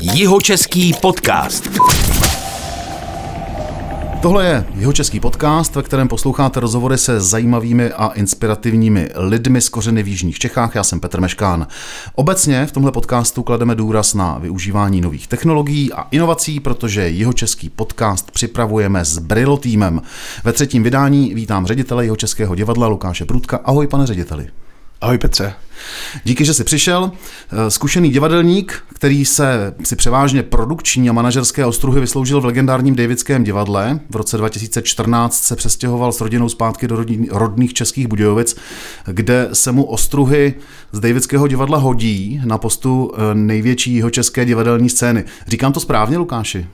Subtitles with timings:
[0.00, 1.68] Jihočeský podcast.
[4.22, 9.68] Tohle je jeho český podcast, ve kterém posloucháte rozhovory se zajímavými a inspirativními lidmi z
[9.68, 10.74] kořeny v Jižních Čechách.
[10.74, 11.66] Já jsem Petr Meškán.
[12.14, 17.68] Obecně v tomhle podcastu klademe důraz na využívání nových technologií a inovací, protože jeho český
[17.68, 20.02] podcast připravujeme s Brilo týmem.
[20.44, 23.60] Ve třetím vydání vítám ředitele jeho českého divadla Lukáše Průdka.
[23.64, 24.48] Ahoj, pane řediteli.
[25.00, 25.54] Ahoj Petře.
[26.24, 27.10] Díky, že jsi přišel.
[27.52, 33.44] Eh, zkušený divadelník, který se si převážně produkční a manažerské ostruhy vysloužil v legendárním Davidském
[33.44, 34.00] divadle.
[34.10, 38.56] V roce 2014 se přestěhoval s rodinou zpátky do rodných českých Budějovic,
[39.06, 40.54] kde se mu ostruhy
[40.92, 45.24] z Davidského divadla hodí na postu eh, největší české divadelní scény.
[45.46, 46.66] Říkám to správně, Lukáši?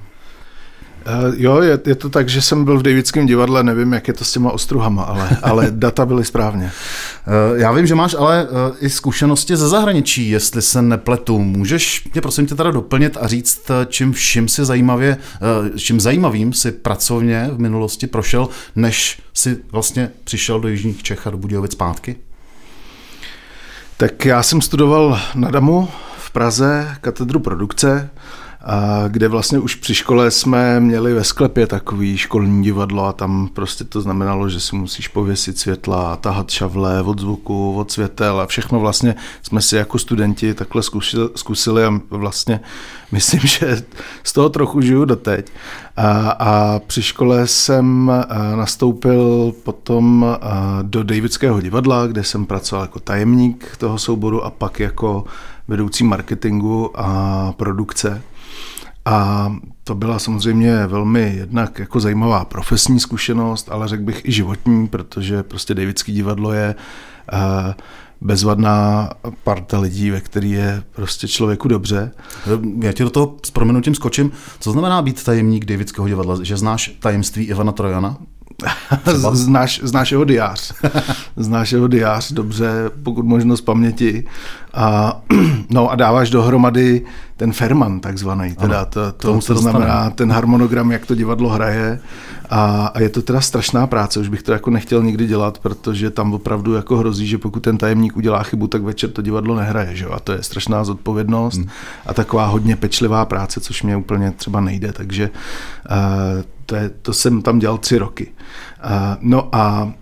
[1.06, 4.14] Uh, jo, je, je to tak, že jsem byl v Davidském divadle, nevím, jak je
[4.14, 6.72] to s těma ostruhama, ale, ale data byly správně.
[7.52, 11.38] Uh, já vím, že máš ale uh, i zkušenosti ze zahraničí, jestli se nepletu.
[11.38, 15.16] Můžeš mě prosím tě teda doplnit a říct, čím vším si zajímavě,
[15.77, 21.30] čím zajímavým si pracovně v minulosti prošel, než si vlastně přišel do Jižních Čech a
[21.30, 22.16] do Budějovic zpátky?
[23.96, 28.11] Tak já jsem studoval na DAMu v Praze, katedru produkce,
[29.09, 33.84] kde vlastně už při škole jsme měli ve sklepě takový školní divadlo a tam prostě
[33.84, 38.81] to znamenalo, že si musíš pověsit světla, tahat šavle od zvuku, od světel a všechno
[38.81, 40.83] vlastně jsme si jako studenti takhle
[41.37, 42.61] zkusili, a vlastně
[43.12, 43.83] myslím, že
[44.23, 45.53] z toho trochu žiju doteď.
[45.97, 48.12] A, a při škole jsem
[48.57, 50.37] nastoupil potom
[50.83, 55.25] do Davidského divadla, kde jsem pracoval jako tajemník toho souboru a pak jako
[55.69, 58.23] vedoucí marketingu a produkce.
[59.05, 59.52] A
[59.84, 65.42] to byla samozřejmě velmi jednak jako zajímavá profesní zkušenost, ale řekl bych i životní, protože
[65.42, 66.74] prostě Davidský divadlo je
[67.33, 67.38] uh,
[68.20, 69.11] bezvadná
[69.44, 72.11] parta lidí, ve který je prostě člověku dobře.
[72.80, 74.33] Já ti do toho s proměnutím skočím.
[74.61, 76.39] Co znamená být tajemník Davidského divadla?
[76.42, 78.16] Že znáš tajemství Ivana Trojana?
[79.33, 80.74] znáš, znáš jeho diář.
[81.36, 84.24] Znáš jeho diář dobře, pokud možno z paměti.
[84.74, 85.20] A,
[85.70, 87.02] no a dáváš dohromady
[87.36, 92.01] ten ferman takzvaný, teda to, to, to znamená ten harmonogram, jak to divadlo hraje
[92.51, 96.11] a, a je to teda strašná práce, už bych to jako nechtěl nikdy dělat, protože
[96.11, 99.96] tam opravdu jako hrozí, že pokud ten tajemník udělá chybu, tak večer to divadlo nehraje,
[99.96, 100.07] že?
[100.07, 101.68] a to je strašná zodpovědnost hmm.
[102.06, 105.30] a taková hodně pečlivá práce, což mě úplně třeba nejde, takže
[105.91, 108.27] uh, to, je, to jsem tam dělal tři roky.
[108.85, 109.92] Uh, no a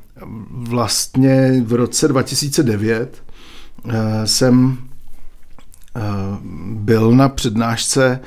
[0.50, 3.31] vlastně v roce 2009 uh,
[4.24, 4.78] jsem
[6.72, 8.20] byl na přednášce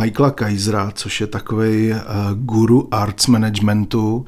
[0.00, 1.94] Michaela Kaisera, což je takový
[2.34, 4.24] guru arts managementu.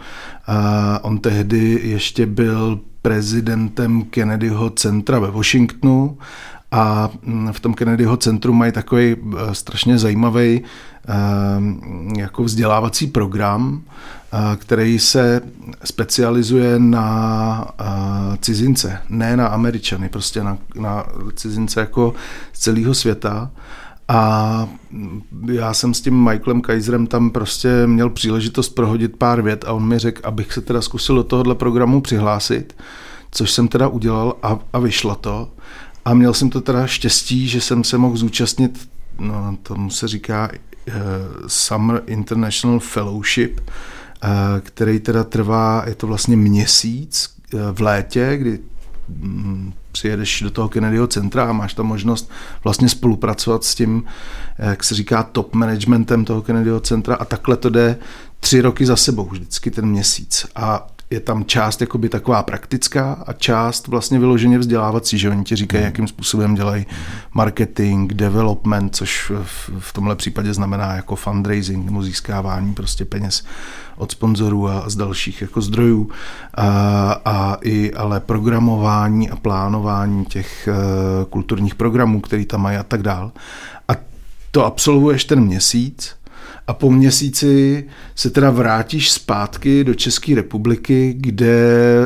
[1.02, 6.18] On tehdy ještě byl prezidentem Kennedyho centra ve Washingtonu
[6.70, 9.16] a mm, v tom Kennedyho centru mají takový
[9.52, 10.62] strašně zajímavý
[12.16, 13.82] jako vzdělávací program,
[14.56, 15.40] který se
[15.84, 17.74] specializuje na
[18.40, 22.14] cizince, ne na Američany, prostě na, na cizince jako
[22.52, 23.50] z celého světa.
[24.08, 24.68] A
[25.52, 29.88] já jsem s tím Michaelem Kaiserem tam prostě měl příležitost prohodit pár vět a on
[29.88, 32.76] mi řekl, abych se teda zkusil do tohohle programu přihlásit,
[33.30, 35.50] což jsem teda udělal a, a vyšlo to.
[36.04, 40.50] A měl jsem to teda štěstí, že jsem se mohl zúčastnit, no, tomu se říká
[40.88, 40.94] uh,
[41.46, 43.60] Summer International Fellowship,
[44.60, 48.58] který teda trvá, je to vlastně měsíc uh, v létě, kdy
[49.22, 52.30] um, přijedeš do toho Kennedyho centra a máš tam možnost
[52.64, 54.04] vlastně spolupracovat s tím,
[54.58, 57.96] jak se říká, top managementem toho Kennedyho centra a takhle to jde
[58.40, 60.46] tři roky za sebou, vždycky ten měsíc.
[60.56, 65.56] A je tam část jakoby taková praktická a část vlastně vyloženě vzdělávací, že oni ti
[65.56, 65.86] říkají, hmm.
[65.86, 66.86] jakým způsobem dělají
[67.34, 73.44] marketing, development, což v, v tomhle případě znamená jako fundraising nebo získávání prostě peněz
[73.96, 76.10] od sponzorů a z dalších jako zdrojů
[76.54, 76.66] a,
[77.24, 83.02] a i ale programování a plánování těch uh, kulturních programů, který tam mají a tak
[83.02, 83.32] dál.
[83.88, 83.92] A
[84.50, 86.16] to absolvuješ ten měsíc
[86.66, 87.84] a po měsíci
[88.14, 91.56] se teda vrátíš zpátky do České republiky, kde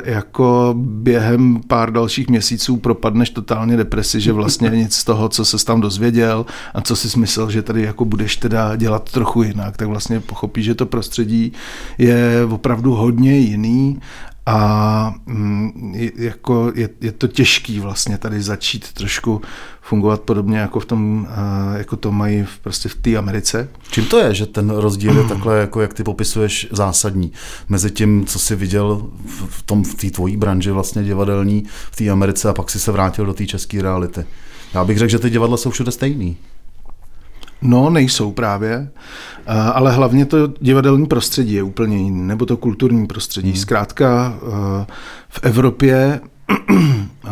[0.05, 5.64] jako během pár dalších měsíců propadneš totálně depresi, že vlastně nic z toho, co se
[5.64, 9.88] tam dozvěděl a co si myslel, že tady jako budeš teda dělat trochu jinak, tak
[9.88, 11.52] vlastně pochopíš, že to prostředí
[11.99, 14.00] je opravdu hodně jiný
[14.46, 19.43] a mm, jako je, je to těžký vlastně tady začít trošku
[19.88, 21.29] fungovat podobně jako v tom,
[21.76, 23.69] jako to mají v, prostě v té Americe.
[23.90, 27.32] Čím to je, že ten rozdíl je takhle, jako jak ty popisuješ, zásadní
[27.69, 29.06] mezi tím, co jsi viděl
[29.49, 32.93] v tom v té tvojí branži vlastně divadelní v té Americe a pak si se
[32.93, 34.25] vrátil do té české reality?
[34.75, 36.37] Já bych řekl, že ty divadla jsou všude stejný.
[37.62, 38.91] No, nejsou právě,
[39.73, 43.50] ale hlavně to divadelní prostředí je úplně jiné, nebo to kulturní prostředí.
[43.50, 43.61] Hmm.
[43.61, 44.38] Zkrátka
[45.29, 46.20] v Evropě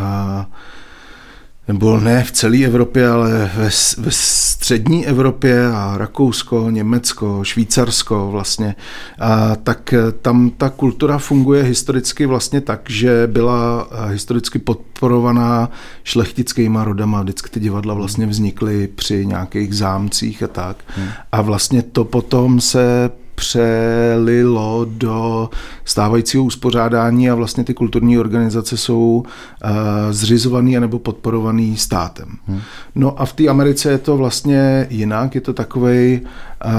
[1.68, 8.74] nebo ne v celé Evropě, ale ve, ve střední Evropě a Rakousko, Německo, Švýcarsko vlastně,
[9.18, 15.70] a tak tam ta kultura funguje historicky vlastně tak, že byla historicky podporovaná
[16.04, 17.22] šlechtickýma rodama.
[17.22, 20.76] Vždycky ty divadla vlastně vznikly při nějakých zámcích a tak.
[20.86, 21.08] Hmm.
[21.32, 25.50] A vlastně to potom se přelilo do
[25.84, 29.70] stávajícího uspořádání a vlastně ty kulturní organizace jsou uh,
[30.10, 32.28] zřizovaný nebo podporovaný státem.
[32.46, 32.60] Hmm.
[32.94, 36.70] No a v té Americe je to vlastně jinak, je to takový uh,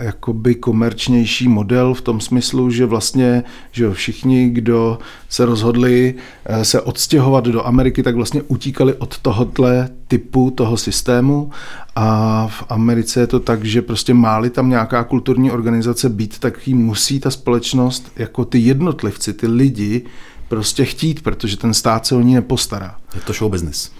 [0.00, 4.98] jakoby komerčnější model v tom smyslu, že vlastně že všichni, kdo
[5.28, 6.14] se rozhodli
[6.50, 11.50] uh, se odstěhovat do Ameriky, tak vlastně utíkali od tohohle typu toho systému
[12.00, 16.68] a v Americe je to tak, že prostě máli tam nějaká kulturní organizace být, tak
[16.68, 20.02] jí musí ta společnost jako ty jednotlivci, ty lidi
[20.48, 22.96] prostě chtít, protože ten stát se o ní nepostará.
[23.14, 23.90] Je to show business.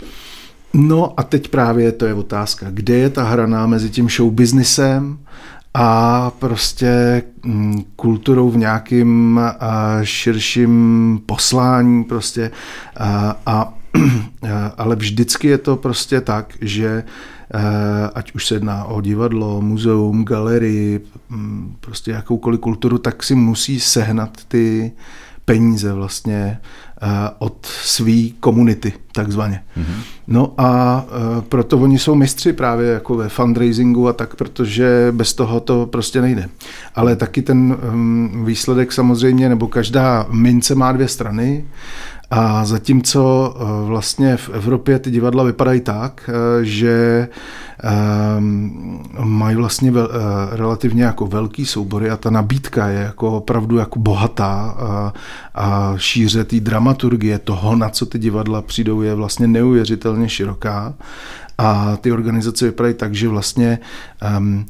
[0.74, 5.18] No a teď právě to je otázka, kde je ta hrana mezi tím show businessem
[5.74, 9.40] a prostě mm, kulturou v nějakým
[10.02, 12.50] širším poslání prostě
[12.96, 13.72] a, a
[14.78, 17.04] ale vždycky je to prostě tak, že
[18.14, 23.80] ať už se jedná o divadlo, muzeum, galerii, mm, prostě jakoukoliv kulturu, tak si musí
[23.80, 24.92] sehnat ty
[25.48, 26.60] peníze vlastně
[27.02, 27.06] eh,
[27.38, 29.62] od své komunity, takzvaně.
[29.76, 30.02] Mm-hmm.
[30.26, 35.34] No a eh, proto oni jsou mistři právě jako ve fundraisingu a tak, protože bez
[35.34, 36.48] toho to prostě nejde.
[36.94, 41.64] Ale taky ten mm, výsledek samozřejmě, nebo každá mince má dvě strany
[42.30, 47.28] a zatímco eh, vlastně v Evropě ty divadla vypadají tak, eh, že
[47.82, 53.98] ehm, mají vlastně eh, relativně jako velký soubory a ta nabídka je jako opravdu jako
[53.98, 54.74] bohatá
[55.54, 60.94] a, šíře té dramaturgie toho, na co ty divadla přijdou, je vlastně neuvěřitelně široká.
[61.58, 63.78] A ty organizace vypadají tak, že vlastně
[64.38, 64.66] um,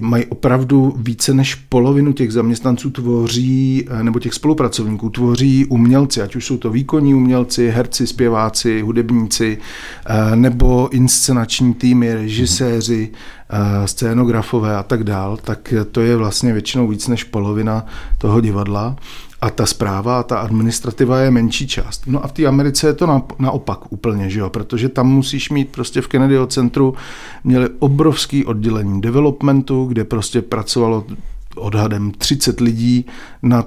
[0.00, 6.36] mají opravdu více než polovinu těch zaměstnanců tvoří, eh, nebo těch spolupracovníků tvoří umělci, ať
[6.36, 9.58] už jsou to výkonní umělci, herci, zpěváci, hudebníci,
[10.06, 13.10] eh, nebo inscenační týmy, režiséři,
[13.50, 17.86] eh, scénografové a tak dál, tak to je vlastně většinou víc než polovina
[18.18, 18.96] toho divadla
[19.42, 22.02] a ta zpráva ta administrativa je menší část.
[22.06, 24.50] No a v té Americe je to na, naopak úplně, že jo?
[24.50, 26.94] protože tam musíš mít prostě v Kennedyho centru
[27.44, 31.04] měli obrovský oddělení developmentu, kde prostě pracovalo
[31.56, 33.06] odhadem 30 lidí
[33.42, 33.64] na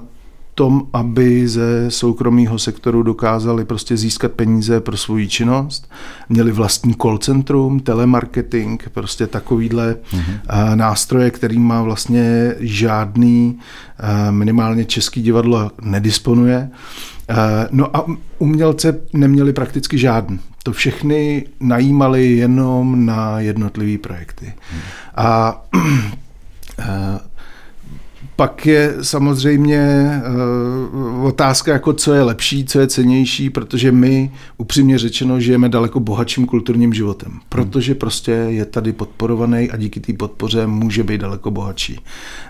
[0.56, 5.90] tom, aby ze soukromého sektoru dokázali prostě získat peníze pro svou činnost.
[6.28, 10.74] Měli vlastní call centrum, telemarketing, prostě takovýhle mm-hmm.
[10.74, 13.58] nástroje, který má vlastně žádný,
[14.30, 16.70] minimálně český divadlo nedisponuje.
[17.70, 18.06] No a
[18.38, 20.40] umělce neměli prakticky žádný.
[20.62, 24.52] To všechny najímali jenom na jednotlivé projekty.
[24.70, 24.80] Hmm.
[25.16, 25.62] A
[28.36, 30.10] pak je samozřejmě
[31.14, 36.00] uh, otázka, jako co je lepší, co je cenější, protože my, upřímně řečeno, žijeme daleko
[36.00, 37.40] bohatším kulturním životem.
[37.48, 42.00] Protože prostě je tady podporovaný a díky té podpoře může být daleko bohatší.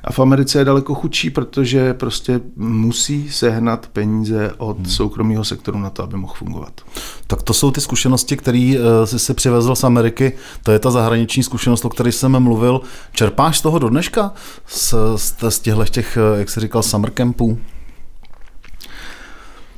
[0.04, 4.86] A v Americe je daleko chudší, protože prostě musí sehnat peníze od hmm.
[4.86, 6.80] soukromého sektoru na to, aby mohl fungovat.
[7.26, 10.32] Tak to jsou ty zkušenosti, které uh, jsi se přivezl z Ameriky.
[10.62, 12.80] To je ta zahraniční zkušenost, o které jsem mluvil.
[13.12, 14.32] Čerpáš z toho do dneška?
[14.66, 17.58] Z, z, z těchto těch, eh, jak jsi říkal, summer campů?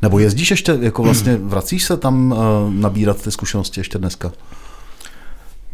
[0.02, 2.38] Nebo jezdíš ještě, jako vlastně vracíš se tam uh,
[2.74, 4.32] nabírat ty zkušenosti ještě dneska?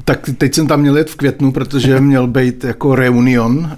[0.04, 3.70] Tak teď jsem tam měl jet v květnu, protože měl být jako reunion uh,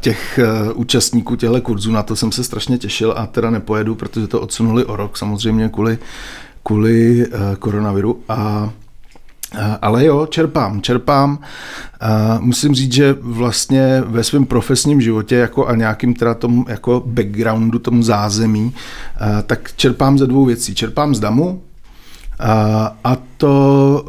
[0.00, 0.38] těch
[0.74, 1.92] účastníků těchto kurzů.
[1.92, 5.68] Na to jsem se strašně těšil a teda nepojedu, protože to odsunuli o rok samozřejmě
[5.68, 5.98] kvůli
[6.64, 7.26] kvůli
[7.58, 8.83] koronaviru a eh,
[9.82, 11.38] ale jo, čerpám, čerpám.
[11.38, 17.02] Uh, musím říct, že vlastně ve svém profesním životě jako a nějakým teda tomu jako
[17.06, 18.74] backgroundu, tomu zázemí,
[19.46, 20.74] tak čerpám ze dvou věcí.
[20.74, 21.62] Čerpám z DAMu
[23.04, 24.04] a to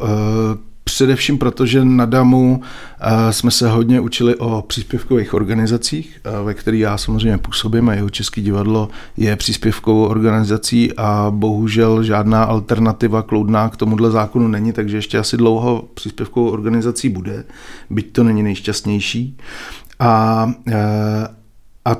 [0.88, 2.60] Především proto, že na DAMu
[3.00, 7.94] eh, jsme se hodně učili o příspěvkových organizacích, eh, ve kterých já samozřejmě působím a
[7.94, 14.72] jeho Český divadlo je příspěvkovou organizací a bohužel žádná alternativa kloudná k tomuhle zákonu není,
[14.72, 17.44] takže ještě asi dlouho příspěvkovou organizací bude,
[17.90, 19.36] byť to není nejšťastnější.
[19.98, 20.74] A, eh,
[21.86, 21.96] a,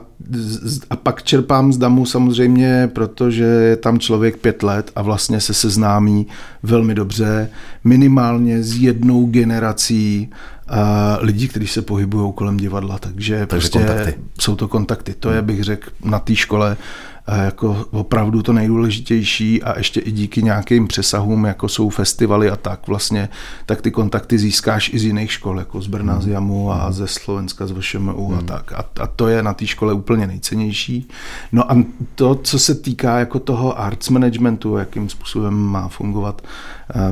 [0.90, 5.54] a pak čerpám z DAMu samozřejmě, protože je tam člověk pět let a vlastně se
[5.54, 6.26] seznámí
[6.62, 7.50] velmi dobře,
[7.84, 10.30] minimálně s jednou generací
[11.20, 14.14] lidí, kteří se pohybují kolem divadla, takže, takže prostě kontakty.
[14.40, 15.14] jsou to kontakty.
[15.20, 16.76] To je, bych řekl, na té škole
[17.34, 22.88] jako opravdu to nejdůležitější a ještě i díky nějakým přesahům, jako jsou festivaly a tak
[22.88, 23.28] vlastně,
[23.66, 27.06] tak ty kontakty získáš i z jiných škol, jako z Brna, z Jamu a ze
[27.06, 28.72] Slovenska, z VŠMU a tak.
[28.72, 31.08] A, a to je na té škole úplně nejcennější.
[31.52, 31.76] No a
[32.14, 36.42] to, co se týká jako toho arts managementu, jakým způsobem má fungovat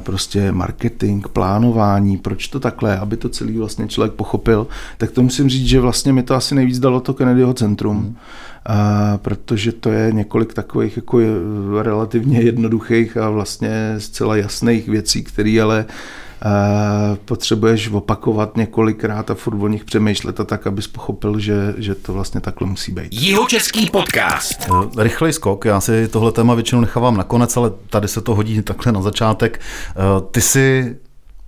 [0.00, 4.66] prostě marketing, plánování, proč to takhle, aby to celý vlastně člověk pochopil,
[4.98, 7.96] tak to musím říct, že vlastně mi to asi nejvíc dalo to Kennedyho centrum.
[7.96, 8.16] Hmm
[8.66, 11.18] a protože to je několik takových jako
[11.82, 15.86] relativně jednoduchých a vlastně zcela jasných věcí, které ale
[17.24, 22.12] potřebuješ opakovat několikrát a furt o nich přemýšlet a tak, abys pochopil, že, že to
[22.12, 23.12] vlastně takhle musí být.
[23.12, 24.70] Jihočeský podcast.
[24.98, 28.92] Rychlej skok, já si tohle téma většinou nechávám nakonec, ale tady se to hodí takhle
[28.92, 29.60] na začátek.
[29.96, 30.96] Uh, ty si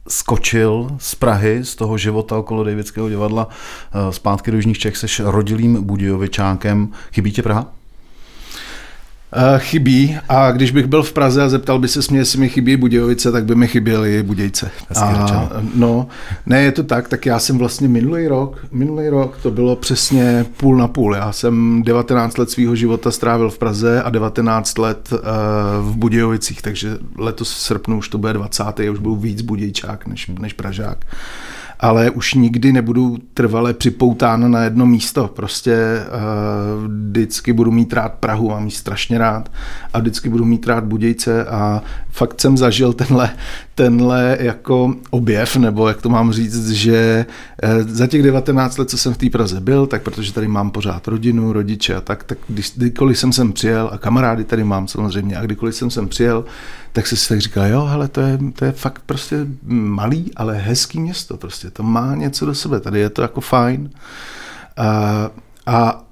[0.09, 5.21] skočil z Prahy, z toho života okolo Davidského divadla eh, zpátky do Jižních Čech, seš
[5.25, 6.93] rodilým Budějovičákem.
[7.13, 7.76] Chybí tě Praha?
[9.37, 12.49] Uh, chybí a když bych byl v Praze a zeptal by se mě, jestli mi
[12.49, 14.71] chybí Budějovice, tak by mi chyběly Budějce.
[14.97, 16.09] A, no,
[16.47, 20.47] ne, je to tak, tak já jsem vlastně minulý rok, minulý rok to bylo přesně
[20.57, 21.15] půl na půl.
[21.15, 25.19] Já jsem 19 let svého života strávil v Praze a 19 let uh,
[25.93, 28.65] v Budějovicích, takže letos v srpnu už to bude 20.
[28.81, 31.05] Já už budu víc Budějčák než, než Pražák
[31.81, 35.29] ale už nikdy nebudu trvale připoután na jedno místo.
[35.29, 39.53] Prostě uh, vždycky budu mít rád Prahu, mám ji strašně rád
[39.93, 43.31] a vždycky budu mít rád Budějce a fakt jsem zažil tenhle,
[43.75, 47.27] tenhle jako objev, nebo jak to mám říct, že
[47.65, 50.71] uh, za těch 19 let, co jsem v té Praze byl, tak protože tady mám
[50.71, 54.89] pořád rodinu, rodiče a tak, tak když, kdykoliv jsem sem přijel a kamarády tady mám
[54.89, 56.45] samozřejmě a kdykoliv jsem sem přijel,
[56.97, 60.57] tak se si tak říkal, jo, hele, to je, to je fakt prostě malý, ale
[60.57, 63.91] hezký město, prostě to má něco do sebe, tady je to jako fajn.
[64.77, 65.31] A,
[65.67, 66.03] a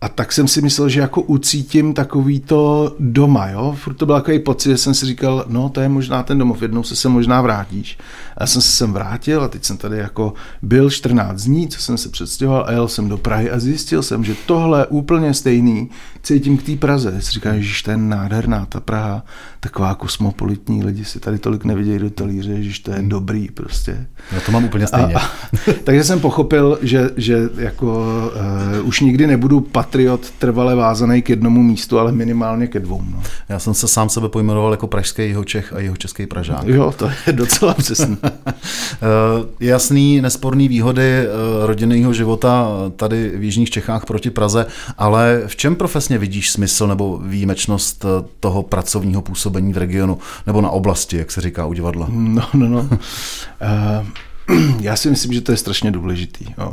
[0.00, 3.76] a tak jsem si myslel, že jako ucítím takový to doma, jo.
[3.78, 6.62] Furt to byl takový pocit, že jsem si říkal, no to je možná ten domov,
[6.62, 7.98] jednou se sem možná vrátíš.
[8.36, 11.80] A já jsem se sem vrátil a teď jsem tady jako byl 14 dní, co
[11.80, 15.90] jsem se předstěhoval a jel jsem do Prahy a zjistil jsem, že tohle úplně stejný
[16.22, 17.22] cítím k té Praze.
[17.22, 19.24] Si říkám, že to je nádherná ta Praha,
[19.60, 23.08] taková kosmopolitní, lidi si tady tolik nevidějí do talíře, že to je hmm.
[23.08, 24.06] dobrý prostě.
[24.32, 25.14] Já to mám úplně stejně.
[25.14, 25.30] A, a,
[25.84, 28.06] takže jsem pochopil, že, že jako
[28.80, 33.02] uh, už nikdy nebudu patriot trvale vázaný k jednomu místu, ale minimálně ke dvou.
[33.10, 33.22] No.
[33.48, 36.66] Já jsem se sám sebe pojmenoval jako pražský jeho Čech a jeho český Pražák.
[36.66, 38.16] Jo, to je docela přesný.
[38.94, 41.26] Eh, jasný, nesporný výhody eh,
[41.66, 44.66] rodinného života tady v Jižních Čechách proti Praze,
[44.98, 48.04] ale v čem profesně vidíš smysl nebo výjimečnost
[48.40, 52.06] toho pracovního působení v regionu nebo na oblasti, jak se říká u divadla?
[52.10, 52.88] No, no, no.
[54.80, 56.46] Já si myslím, že to je strašně důležitý.
[56.58, 56.72] Jo.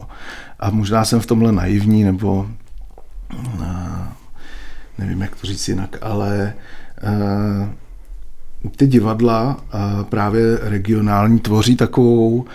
[0.60, 2.48] A možná jsem v tomhle naivní, nebo
[4.98, 6.54] nevím, jak to říct jinak, ale
[8.76, 12.46] ty divadla uh, právě regionální tvoří takovou uh,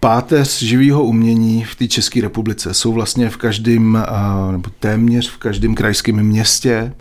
[0.00, 2.74] páteř živého umění v té České republice.
[2.74, 6.92] Jsou vlastně v každém, uh, nebo téměř v každém krajském městě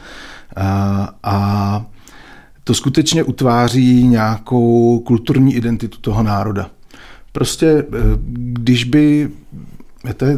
[1.24, 1.86] a
[2.64, 6.70] to skutečně utváří nějakou kulturní identitu toho národa.
[7.32, 7.86] Prostě
[8.30, 9.30] když by
[10.18, 10.38] to je,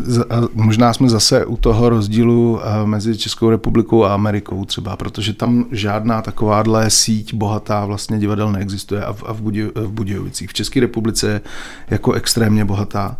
[0.53, 5.65] možná jsme zase u toho rozdílu eh, mezi Českou republikou a Amerikou třeba, protože tam
[5.71, 10.49] žádná takováhle síť bohatá vlastně divadel neexistuje a v, a v, Budě, v Budějovicích.
[10.49, 11.41] V České republice je
[11.89, 13.17] jako extrémně bohatá.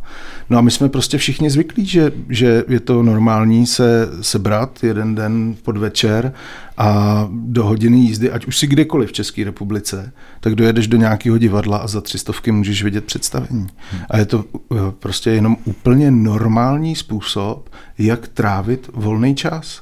[0.50, 5.16] No a my jsme prostě všichni zvyklí, že, že je to normální se sebrat jeden
[5.16, 6.34] den podvečer
[6.82, 11.38] a do hodiny jízdy, ať už si kdekoliv v České republice, tak dojedeš do nějakého
[11.38, 13.68] divadla a za třistovky můžeš vidět představení.
[14.10, 19.82] A je to eh, prostě jenom úplně normální způsob, jak trávit volný čas.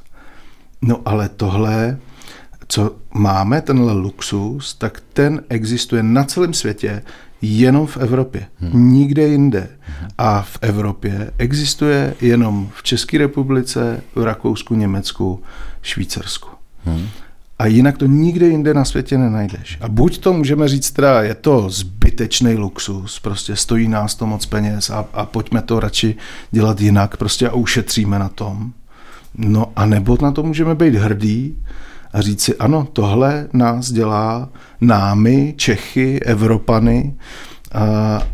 [0.82, 1.98] No ale tohle,
[2.68, 7.02] co máme, tenhle luxus, tak ten existuje na celém světě
[7.42, 8.48] jenom v Evropě.
[8.60, 8.92] Hmm.
[8.94, 9.70] Nikde jinde.
[10.18, 15.44] A v Evropě existuje jenom v České republice, v Rakousku, Německu,
[15.82, 16.59] Švýcarsku.
[16.86, 17.08] Hmm.
[17.60, 19.78] A jinak to nikde jinde na světě nenajdeš.
[19.82, 24.46] A buď to můžeme říct, teda je to zbytečný luxus, prostě stojí nás to moc
[24.46, 26.16] peněz a, a pojďme to radši
[26.52, 28.72] dělat jinak, prostě a ušetříme na tom.
[29.38, 31.58] No a nebo na to můžeme být hrdí
[32.14, 34.50] a říct si, ano, tohle nás dělá
[34.82, 37.14] námi, Čechy, Evropany,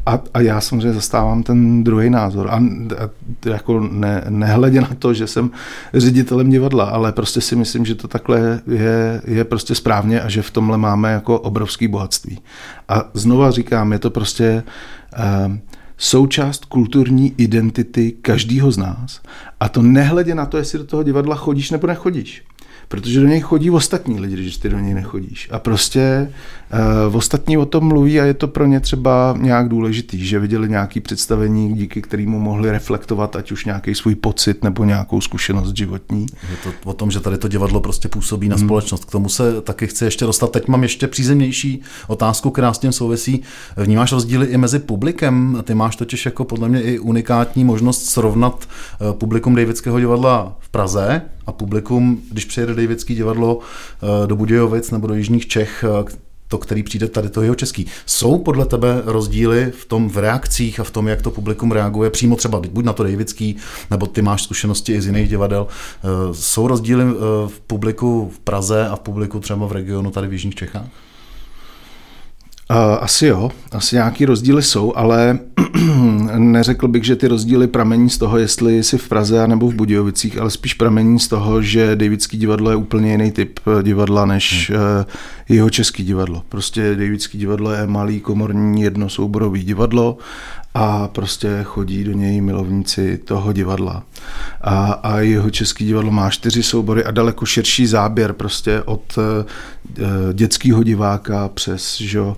[0.06, 2.48] a, a já samozřejmě zastávám ten druhý názor.
[2.48, 3.10] A, a
[3.46, 5.51] jako ne, nehledě na to, že jsem
[5.94, 10.42] ředitelem divadla, ale prostě si myslím, že to takhle je, je prostě správně a že
[10.42, 12.39] v tomhle máme jako obrovský bohatství.
[12.89, 14.63] A znova říkám, je to prostě
[15.98, 19.22] součást kulturní identity každého z nás.
[19.60, 22.44] A to nehledě na to, jestli do toho divadla chodíš nebo nechodíš
[22.88, 25.50] protože do něj chodí ostatní lidi, když ty do něj nechodíš.
[25.51, 26.32] A prostě
[27.08, 30.70] uh, ostatní o tom mluví a je to pro ně třeba nějak důležitý, že viděli
[30.70, 36.25] nějaký představení, díky kterému mohli reflektovat ať už nějaký svůj pocit nebo nějakou zkušenost životní.
[36.50, 38.65] Je to o tom, že tady to divadlo prostě působí na hmm.
[38.65, 39.06] společnost.
[39.06, 40.51] K tomu se taky chci ještě dostat.
[40.51, 43.42] Teď mám ještě přízemnější otázku, která s tím souvisí.
[43.77, 45.63] Vnímáš rozdíly i mezi publikem?
[45.63, 50.70] Ty máš totiž jako podle mě i unikátní možnost srovnat eh, publikum Davidského divadla v
[50.70, 56.16] Praze a publikum, když přijede Davidský divadlo eh, do Budějovic nebo do Jižních Čech, eh,
[56.48, 57.86] to, který přijde tady to jeho český.
[58.06, 62.10] Jsou podle tebe rozdíly v tom v reakcích a v tom, jak to publikum reaguje
[62.10, 63.56] přímo třeba buď na to Davidský,
[63.92, 65.68] nebo ty máš zkušenosti i z jiných divadel.
[65.68, 67.04] Eh, jsou rozdíly
[67.48, 70.88] v publiku v Praze a v publiku třeba v regionu tady v Jižních Čechách?
[73.00, 75.40] Asi jo, asi nějaký rozdíly jsou, ale
[76.38, 80.38] neřekl bych, že ty rozdíly pramení z toho, jestli jsi v Praze nebo v Budějovicích,
[80.38, 84.70] ale spíš pramení z toho, že Davidský divadlo je úplně jiný typ eh, divadla než
[84.70, 84.80] hmm.
[85.02, 85.06] Eh,
[85.50, 86.44] jeho český divadlo.
[86.50, 90.18] Prostě Davidský divadlo je malý komorní jednosouborový divadlo
[90.75, 94.03] a prostě chodí do něj milovníci toho divadla.
[94.62, 100.03] A, a jeho český divadlo má čtyři soubory a daleko širší záběr prostě od uh,
[100.34, 102.36] dětského diváka přes že, uh,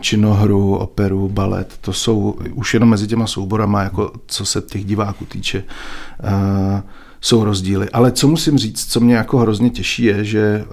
[0.00, 1.74] činohru, operu, balet.
[1.80, 5.64] To jsou už jenom mezi těma souborama, jako co se těch diváků týče.
[6.22, 6.80] Uh,
[7.20, 7.90] jsou rozdíly.
[7.90, 10.64] Ale co musím říct, co mě jako hrozně těší, je, že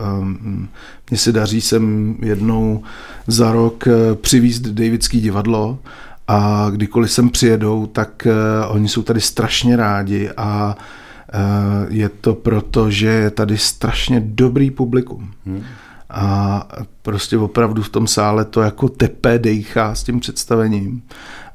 [1.09, 2.83] mně se daří sem jednou
[3.27, 3.87] za rok
[4.21, 5.79] přivízt Davidský divadlo
[6.31, 10.77] a kdykoliv sem přijedou, tak uh, oni jsou tady strašně rádi a
[11.33, 15.31] uh, je to proto, že je tady strašně dobrý publikum.
[15.45, 15.63] Hmm.
[16.09, 16.67] A
[17.01, 21.01] prostě opravdu v tom sále to jako tepe dejchá s tím představením.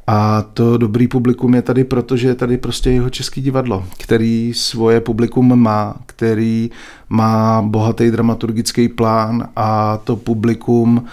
[0.07, 5.01] A to dobrý publikum je tady, protože je tady prostě jeho český divadlo, který svoje
[5.01, 6.71] publikum má, který
[7.09, 11.09] má bohatý dramaturgický plán a to publikum Eh,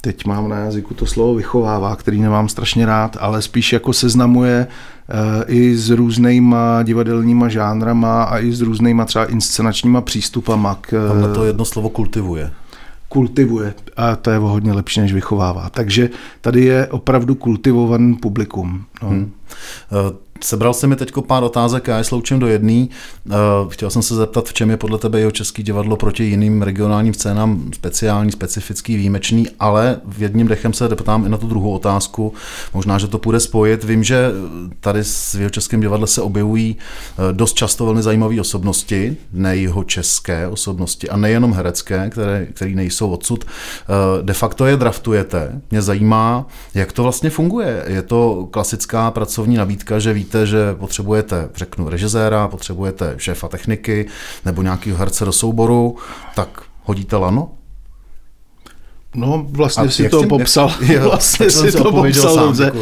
[0.00, 4.66] teď mám na jazyku to slovo vychovává, který nemám strašně rád, ale spíš jako seznamuje
[4.66, 10.78] eh, i s různýma divadelníma žánrama a i s různýma třeba inscenačníma přístupama.
[10.80, 12.50] K, Tohle to jedno slovo kultivuje
[13.12, 15.70] kultivuje a to je o hodně lepší, než vychovává.
[15.70, 18.84] Takže tady je opravdu kultivovaný publikum.
[19.02, 19.08] No.
[19.08, 19.32] Hmm.
[20.44, 22.86] Sebral jsem mi teď pár otázek, já je sloučím do jedné.
[23.30, 23.34] Eh,
[23.68, 27.14] chtěl jsem se zeptat, v čem je podle tebe jeho český divadlo proti jiným regionálním
[27.14, 32.34] scénám speciální, specifický, výjimečný, ale v jedním dechem se deptám i na tu druhou otázku.
[32.74, 33.84] Možná, že to půjde spojit.
[33.84, 34.30] Vím, že
[34.80, 39.84] tady v jeho českém divadle se objevují eh, dost často velmi zajímavé osobnosti, ne jeho
[39.84, 43.44] české osobnosti a nejenom herecké, které, které nejsou odsud.
[43.44, 45.60] Eh, de facto je draftujete.
[45.70, 47.84] Mě zajímá, jak to vlastně funguje.
[47.86, 54.06] Je to klasická pracovní nabídka, že víte, víte, že potřebujete, řeknu, režiséra, potřebujete šéfa techniky
[54.44, 55.96] nebo nějakého herce do souboru,
[56.34, 57.50] tak hodíte lano?
[59.14, 60.72] No, vlastně si to tím, popsal.
[60.80, 62.72] Jo, vlastně si to popsal sám, dobře.
[62.72, 62.78] uh,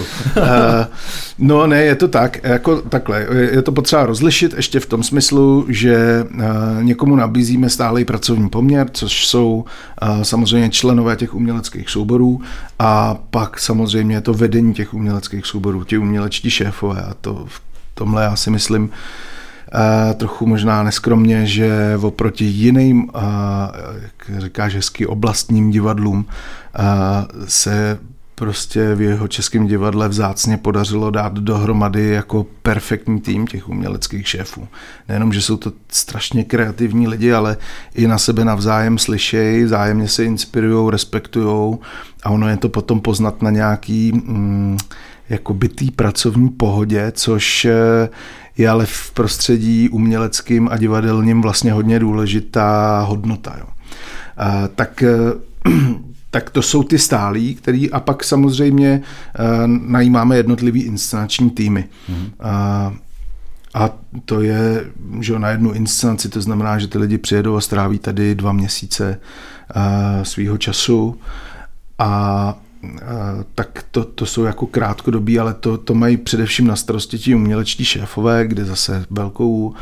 [1.39, 3.27] no ne, je to tak, jako takhle.
[3.53, 6.43] Je to potřeba rozlišit ještě v tom smyslu, že uh,
[6.83, 9.65] někomu nabízíme stálý pracovní poměr, což jsou
[10.03, 12.41] uh, samozřejmě členové těch uměleckých souborů
[12.79, 17.61] a pak samozřejmě je to vedení těch uměleckých souborů, ti umělečtí šéfové a to v
[17.95, 18.91] tomhle já si myslím,
[20.17, 23.11] trochu možná neskromně, že oproti jiným,
[24.03, 26.27] jak říkáš hezky, oblastním divadlům
[27.47, 27.99] se
[28.41, 34.69] prostě v jeho českém divadle vzácně podařilo dát dohromady jako perfektní tým těch uměleckých šéfů.
[35.09, 37.57] Nejenom, že jsou to strašně kreativní lidi, ale
[37.95, 41.79] i na sebe navzájem slyšejí, vzájemně se inspirují, respektují
[42.23, 44.79] a ono je to potom poznat na nějaký mm,
[45.29, 47.67] jako bytý pracovní pohodě, což
[48.61, 53.57] je ale v prostředí uměleckým a divadelním vlastně hodně důležitá hodnota.
[53.59, 53.67] Jo.
[54.37, 55.05] A, tak
[56.31, 59.03] tak to jsou ty stálí, který a pak samozřejmě
[59.39, 61.89] uh, najímáme jednotlivý inscenační týmy.
[62.11, 62.31] Mm-hmm.
[62.91, 62.97] Uh,
[63.75, 63.91] a
[64.25, 64.85] to je,
[65.21, 69.21] že na jednu inscenaci, to znamená, že ty lidi přijedou a stráví tady dva měsíce
[69.77, 71.19] uh, svýho času
[71.99, 72.55] a
[73.55, 77.85] tak to, to jsou jako krátkodobí, ale to, to mají především na starosti ti umělečtí
[77.85, 79.75] šéfové, kde zase velkou,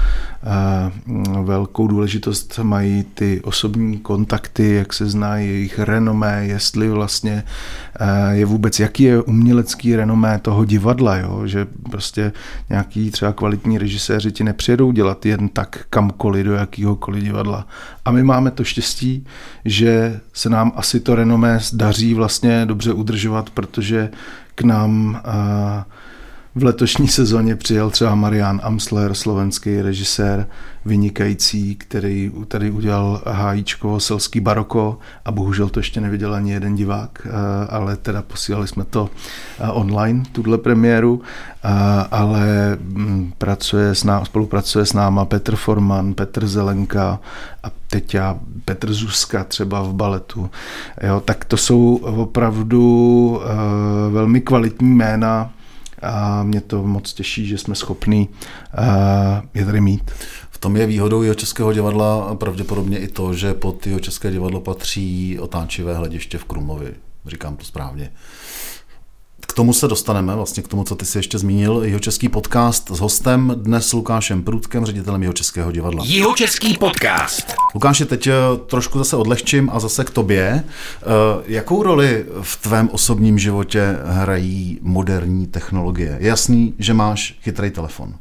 [1.42, 7.44] velkou důležitost mají ty osobní kontakty, jak se zná jejich renomé, jestli vlastně
[8.30, 11.42] je vůbec, jaký je umělecký renomé toho divadla, jo?
[11.46, 12.32] že prostě
[12.70, 17.66] nějaký třeba kvalitní režiséři ti nepřijedou dělat jen tak kamkoliv do jakýhokoliv divadla.
[18.04, 19.26] A my máme to štěstí,
[19.64, 24.11] že se nám asi to renomé daří vlastně dobře udržovat, protože
[24.55, 25.22] k nám
[26.55, 30.46] v letošní sezóně přijel třeba Marian Amsler, slovenský režisér,
[30.88, 37.27] vynikající, který tady udělal hájíčko, selský baroko a bohužel to ještě neviděl ani jeden divák,
[37.68, 39.11] ale teda posílali jsme to
[39.72, 41.22] online, tuhle premiéru,
[42.11, 47.20] ale mm, pracuje s náma, spolupracuje s náma Petr Forman, Petr Zelenka
[47.62, 50.51] a teď já, Petr Zuska třeba v baletu.
[51.03, 53.40] Jo, tak to jsou opravdu
[54.11, 55.51] velmi kvalitní jména,
[56.03, 58.29] a mě to moc těší, že jsme schopni
[59.55, 60.11] je tady mít.
[60.59, 64.61] V tom je výhodou jeho českého divadla pravděpodobně i to, že pod jeho české divadlo
[64.61, 66.94] patří otáčivé hlediště v Krumovi.
[67.27, 68.12] Říkám to správně.
[69.40, 71.83] K tomu se dostaneme, vlastně k tomu, co ty si ještě zmínil.
[71.85, 76.05] Jeho český podcast s hostem, dnes Lukášem Průdkem, ředitelem jeho českého divadla.
[76.07, 77.55] Jeho český podcast.
[77.75, 78.33] Lukáši, teď eh,
[78.66, 80.64] trošku zase odlehčím a zase k tobě.
[80.64, 81.05] Eh,
[81.47, 86.16] jakou roli v tvém osobním životě hrají moderní technologie?
[86.21, 88.14] Je jasný, že máš chytrý telefon.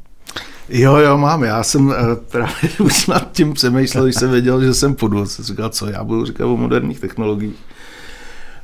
[0.68, 1.42] Jo, jo, mám.
[1.42, 5.26] Já jsem eh, právě už nad tím přemýšlel, když jsem věděl, že jsem půjdu.
[5.26, 7.56] Jsem říkal, co já budu říkat o moderních technologiích.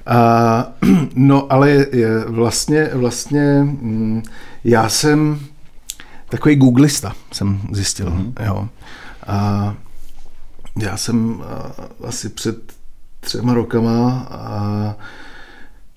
[0.07, 0.67] A,
[1.15, 4.23] no, ale je, vlastně, vlastně mm,
[4.65, 5.41] já jsem
[6.29, 8.07] takový googlista, jsem zjistil.
[8.07, 8.45] Mm-hmm.
[8.47, 8.69] Jo.
[9.27, 9.75] A
[10.79, 11.73] já jsem a,
[12.09, 12.73] asi před
[13.21, 14.95] třema rokama a,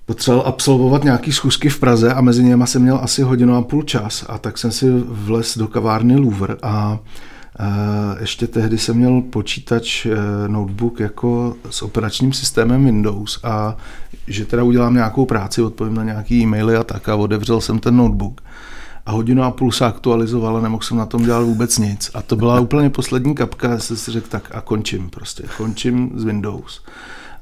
[0.08, 3.82] potřeboval absolvovat nějaký schůzky v Praze a mezi něma jsem měl asi hodinu a půl
[3.82, 6.98] čas a tak jsem si vlez do kavárny Louvre a
[8.20, 13.76] ještě tehdy jsem měl počítač, eh, notebook jako s operačním systémem Windows a
[14.26, 17.96] že teda udělám nějakou práci, odpovím na nějaký e-maily a tak a otevřel jsem ten
[17.96, 18.40] notebook.
[19.06, 22.10] A hodinu a půl se aktualizoval a nemohl jsem na tom dělat vůbec nic.
[22.14, 26.10] A to byla úplně poslední kapka, já jsem si řekl tak a končím prostě, končím
[26.14, 26.82] z Windows.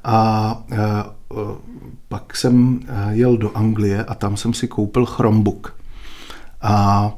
[0.05, 0.15] A,
[0.79, 1.16] a
[2.09, 5.77] pak jsem eh, jel do Anglie a tam jsem si koupil Chromebook.
[6.63, 7.13] A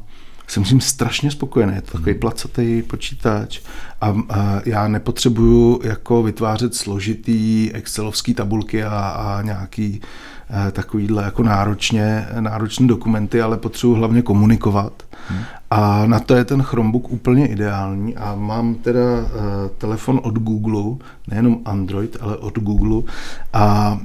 [0.49, 1.75] jsem s ním strašně spokojený.
[1.75, 2.21] Je to takový hmm.
[2.21, 3.61] placatý počítač
[4.01, 10.38] a, a já nepotřebuju jako vytvářet složitý excelovský tabulky a, a nějaký eh,
[10.73, 14.93] takovýhle jako náročně, náročné dokumenty, ale potřebuji hlavně komunikovat.
[15.29, 15.41] Hmm.
[15.71, 19.29] A na to je ten Chromebook úplně ideální a mám teda uh,
[19.79, 23.03] telefon od Google, nejenom Android, ale od Google
[23.53, 23.99] a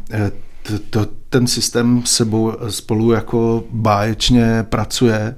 [0.63, 5.35] to, to, ten systém sebou spolu jako báječně pracuje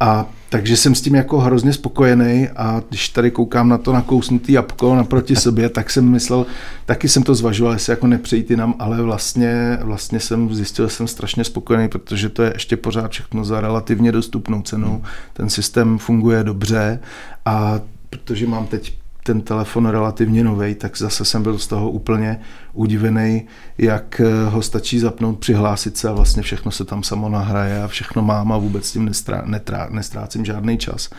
[0.00, 4.52] a takže jsem s tím jako hrozně spokojený a když tady koukám na to nakousnutý
[4.52, 6.46] jabko naproti sobě, tak jsem myslel,
[6.86, 11.08] taky jsem to zvažoval, jestli jako nepřejít jinam, ale vlastně, vlastně jsem zjistil, že jsem
[11.08, 15.02] strašně spokojený, protože to je ještě pořád všechno za relativně dostupnou cenou.
[15.32, 17.00] Ten systém funguje dobře
[17.44, 17.80] a
[18.10, 22.40] protože mám teď ten telefon relativně nový, tak zase jsem byl z toho úplně
[22.72, 23.46] udivený,
[23.78, 27.88] jak eh, ho stačí zapnout, přihlásit se a vlastně všechno se tam samo nahraje a
[27.88, 31.10] všechno mám a vůbec s tím nestrá, netrá, nestrácím žádný čas.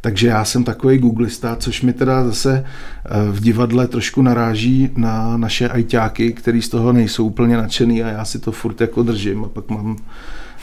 [0.00, 5.36] Takže já jsem takový googlista, což mi teda zase eh, v divadle trošku naráží na
[5.36, 9.44] naše ajťáky, který z toho nejsou úplně nadšený a já si to furt jako držím
[9.44, 9.96] a pak mám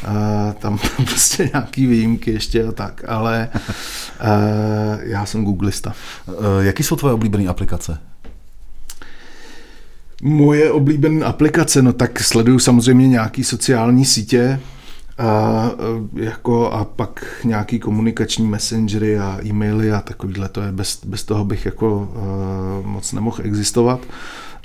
[0.08, 5.94] Uh, tam prostě nějaký výjimky ještě a tak, ale uh, já jsem googlista.
[6.28, 7.98] Uh, jaký jsou tvoje oblíbené aplikace?
[10.22, 14.60] Moje oblíbené aplikace, no tak sleduju samozřejmě nějaký sociální sítě,
[15.18, 15.72] a,
[16.14, 21.46] jako, a pak nějaký komunikační messengery a e-maily a takovýhle, to je bez, bez toho
[21.46, 22.12] bych jako
[22.82, 24.00] uh, moc nemohl existovat.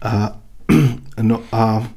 [0.03, 0.37] A,
[1.22, 1.88] no a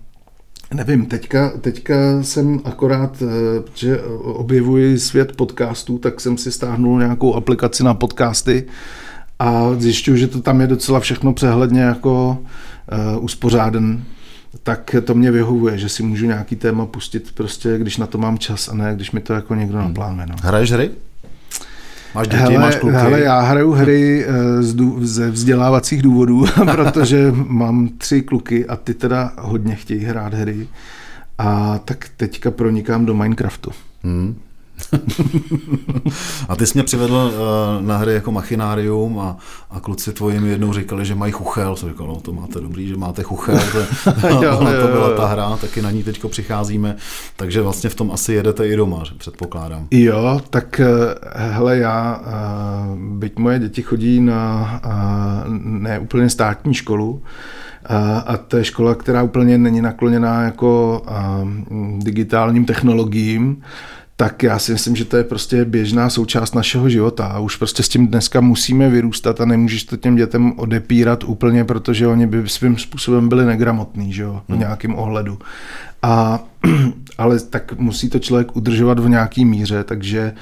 [0.73, 7.35] Nevím, teďka, teďka jsem akorát, eh, že objevuji svět podcastů, tak jsem si stáhnul nějakou
[7.35, 8.67] aplikaci na podcasty
[9.39, 12.37] a zjišťuju, že to tam je docela všechno přehledně jako
[13.17, 14.03] uh, uspořáden
[14.63, 18.37] tak to mě vyhovuje, že si můžu nějaký téma pustit prostě, když na to mám
[18.37, 20.27] čas a ne, když mi to jako někdo naplánuje.
[20.27, 20.35] No.
[20.43, 20.91] Hraješ hry?
[22.15, 22.95] Máš děti, hele, máš kluky?
[22.95, 28.93] Hele, já hraju hry eh, z ze vzdělávacích důvodů, protože mám tři kluky a ty
[28.93, 30.67] teda hodně chtějí hrát hry.
[31.37, 33.71] A tak teďka pronikám do Minecraftu.
[34.03, 34.35] Hmm.
[36.49, 39.37] a ty jsi mě přivedl uh, na hry jako machinárium a,
[39.71, 41.75] a kluci tvoji mi jednou říkali, že mají chuchel.
[41.75, 43.59] Jsem říkal, no to máte dobrý, že máte chuchel.
[43.71, 43.77] To,
[44.27, 46.95] jo, jo, to byla ta hra, taky na ní teď přicházíme.
[47.35, 49.87] Takže vlastně v tom asi jedete i doma, předpokládám.
[49.91, 50.87] Jo, tak eh,
[51.51, 54.91] hele, já, uh, byť moje děti chodí na uh,
[55.63, 57.23] ne úplně státní školu,
[58.25, 61.01] a to je škola, která úplně není nakloněná jako
[61.97, 63.61] digitálním technologiím,
[64.21, 67.83] tak já si myslím, že to je prostě běžná součást našeho života a už prostě
[67.83, 72.49] s tím dneska musíme vyrůstat a nemůžeš to těm dětem odepírat úplně, protože oni by
[72.49, 74.59] svým způsobem byli negramotní, že jo, v hmm.
[74.59, 75.39] nějakém ohledu.
[76.01, 76.43] A,
[77.17, 80.33] ale tak musí to člověk udržovat v nějaký míře, takže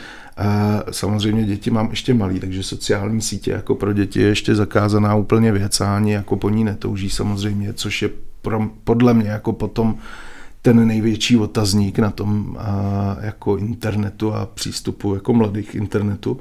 [0.91, 5.51] samozřejmě děti mám ještě malý, takže sociální sítě jako pro děti je ještě zakázaná úplně
[5.51, 8.09] věc a ani jako po ní netouží samozřejmě, což je
[8.41, 9.95] pro, podle mě jako potom
[10.61, 16.39] ten největší otazník na tom a, jako internetu a přístupu jako mladých internetu.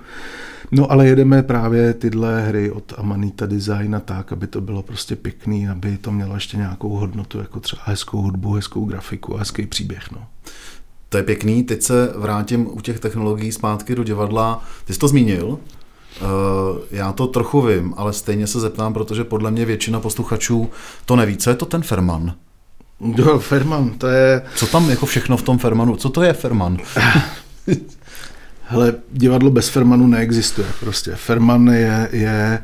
[0.72, 5.16] No ale jedeme právě tyhle hry od Amanita Design a tak, aby to bylo prostě
[5.16, 10.10] pěkný, aby to mělo ještě nějakou hodnotu, jako třeba hezkou hudbu, hezkou grafiku hezký příběh.
[10.12, 10.26] No.
[11.08, 11.62] To je pěkný.
[11.62, 14.64] Teď se vrátím u těch technologií zpátky do divadla.
[14.84, 15.58] Ty jsi to zmínil,
[16.16, 16.24] eh,
[16.90, 20.70] já to trochu vím, ale stejně se zeptám, protože podle mě většina posluchačů
[21.06, 21.36] to neví.
[21.36, 22.34] Co je to ten Ferman?
[23.00, 24.42] Jo, Ferman, to je...
[24.54, 25.96] Co tam jako všechno v tom Fermanu?
[25.96, 26.78] Co to je Ferman?
[28.70, 31.12] Hele, divadlo bez Fermanu neexistuje prostě.
[31.14, 32.62] Ferman je, je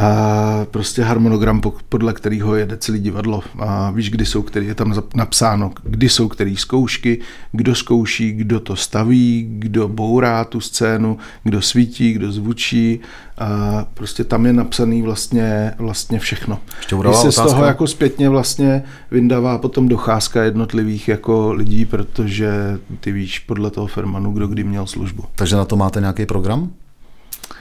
[0.00, 3.42] a prostě harmonogram, podle kterého jede celý divadlo.
[3.58, 7.20] A víš, kdy jsou, který je tam napsáno, kdy jsou který zkoušky,
[7.52, 13.00] kdo zkouší, kdo to staví, kdo bourá tu scénu, kdo svítí, kdo zvučí.
[13.38, 16.58] A prostě tam je napsaný vlastně, vlastně všechno.
[17.00, 23.12] Když se z toho jako zpětně vlastně vyndává potom docházka jednotlivých jako lidí, protože ty
[23.12, 25.24] víš podle toho Fermanu, kdo kdy měl službu.
[25.34, 26.70] Takže na to máte nějaký program?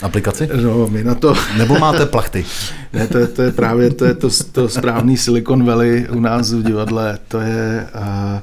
[0.02, 0.50] Aplikaci?
[0.64, 1.34] No, my na to...
[1.58, 2.46] Nebo máte plachty?
[2.94, 6.54] ne, to, je, to je právě to, je to, to správný Silicon Valley u nás
[6.54, 7.18] v divadle.
[7.28, 7.88] To je...
[7.96, 8.40] Uh,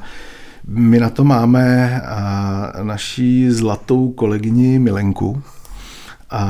[0.69, 5.43] my na to máme uh, naší zlatou kolegyni Milenku,
[6.31, 6.43] a,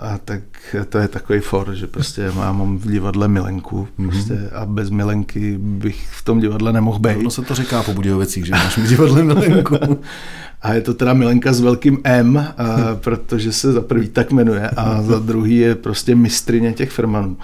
[0.00, 0.42] a tak
[0.88, 4.56] to je takový for, že prostě mám v divadle Milenku prostě mm-hmm.
[4.56, 7.22] a bez Milenky bych v tom divadle nemohl být.
[7.22, 9.76] No se to říká po Budějovicích, že máš v divadle Milenku.
[10.62, 12.54] A je to teda Milenka s velkým M, a,
[12.94, 17.36] protože se za prvý tak jmenuje a za druhý je prostě mistrině těch firmanů.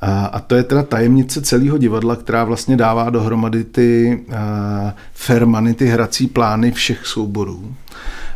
[0.00, 5.74] A, a to je teda tajemnice celého divadla, která vlastně dává dohromady ty a, fermany,
[5.74, 7.74] ty hrací plány všech souborů.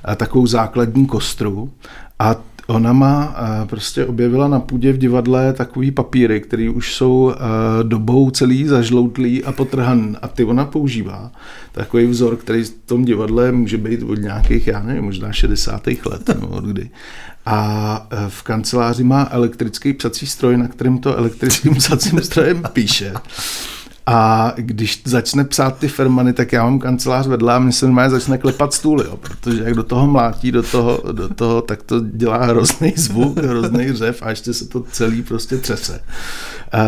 [0.04, 1.70] A takovou základní kostru.
[2.18, 7.34] A Ona má prostě objevila na půdě v divadle takový papíry, které už jsou
[7.82, 10.16] dobou celý zažloutlý a potrhan.
[10.22, 11.32] A ty ona používá.
[11.72, 15.86] Takový vzor, který v tom divadle může být od nějakých, já nevím, možná 60.
[15.86, 16.90] let, no, od kdy.
[17.46, 23.12] A e, v kanceláři má elektrický psací stroj, na kterém to elektrickým psacím strojem píše.
[24.06, 28.10] A když začne psát ty fermany, tak já mám kancelář vedle a mě se normálně
[28.10, 32.00] začne klepat stůly, jo, protože jak do toho mlátí, do toho, do toho, tak to
[32.00, 36.00] dělá hrozný zvuk, hrozný řev a ještě se to celý prostě třese.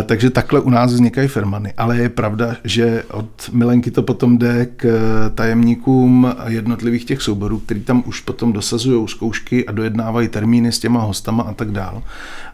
[0.07, 1.73] Takže takhle u nás vznikají fermany.
[1.77, 4.87] Ale je pravda, že od Milenky to potom jde k
[5.35, 11.01] tajemníkům jednotlivých těch souborů, který tam už potom dosazují zkoušky a dojednávají termíny s těma
[11.01, 12.03] hostama a tak dál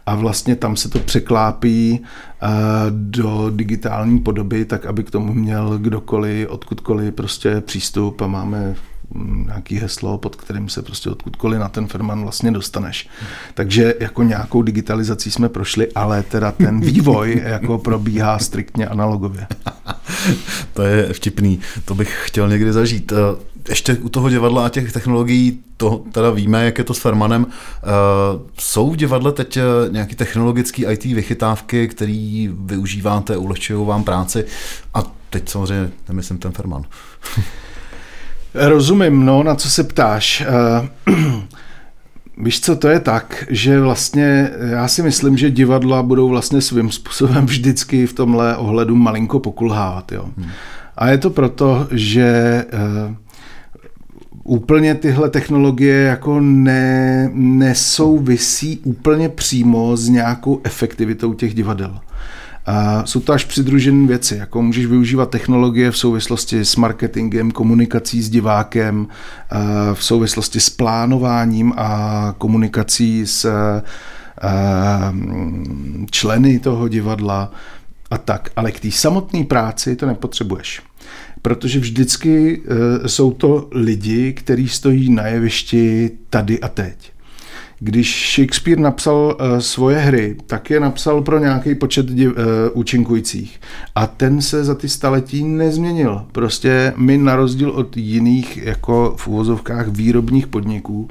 [0.06, 2.00] a vlastně tam se to překlápí
[2.42, 2.46] eh,
[2.90, 8.74] do digitální podoby, tak aby k tomu měl kdokoliv, odkudkoliv prostě přístup a máme
[9.46, 13.08] nějaký heslo, pod kterým se prostě odkudkoliv na ten firman vlastně dostaneš.
[13.54, 19.46] Takže jako nějakou digitalizací jsme prošli, ale teda ten vývoj jako probíhá striktně analogově.
[20.72, 23.12] to je vtipný, to bych chtěl někdy zažít.
[23.12, 26.98] Eh, ještě u toho divadla a těch technologií, to teda víme, jak je to s
[26.98, 27.44] Fermanem.
[27.44, 27.50] Uh,
[28.58, 34.44] jsou v divadle teď eh, nějaké technologické IT vychytávky, které využíváte, ulehčují vám práci?
[34.94, 36.84] A teď samozřejmě nemyslím ten Ferman.
[38.54, 40.44] Rozumím, no, na co se ptáš.
[41.08, 41.14] Uh,
[42.42, 46.90] Víš co, to je tak, že vlastně já si myslím, že divadla budou vlastně svým
[46.90, 50.12] způsobem vždycky v tomhle ohledu malinko pokulhávat.
[50.12, 50.24] Jo.
[50.36, 50.50] Hmm.
[50.96, 52.64] A je to proto, že
[53.08, 53.14] uh,
[54.44, 62.00] úplně tyhle technologie jako ne, nesouvisí úplně přímo s nějakou efektivitou těch divadel.
[62.70, 68.22] A jsou to až přidružené věci, jako můžeš využívat technologie v souvislosti s marketingem, komunikací
[68.22, 69.08] s divákem,
[69.94, 73.52] v souvislosti s plánováním a komunikací s
[76.10, 77.52] členy toho divadla
[78.10, 78.50] a tak.
[78.56, 80.82] Ale k té samotné práci to nepotřebuješ
[81.42, 82.66] protože vždycky uh,
[83.06, 87.12] jsou to lidi, kteří stojí na jevišti tady a teď.
[87.82, 92.36] Když Shakespeare napsal uh, svoje hry, tak je napsal pro nějaký počet div, uh,
[92.72, 93.60] účinkujících.
[93.94, 96.26] A ten se za ty staletí nezměnil.
[96.32, 101.08] Prostě my na rozdíl od jiných jako v uvozovkách výrobních podniků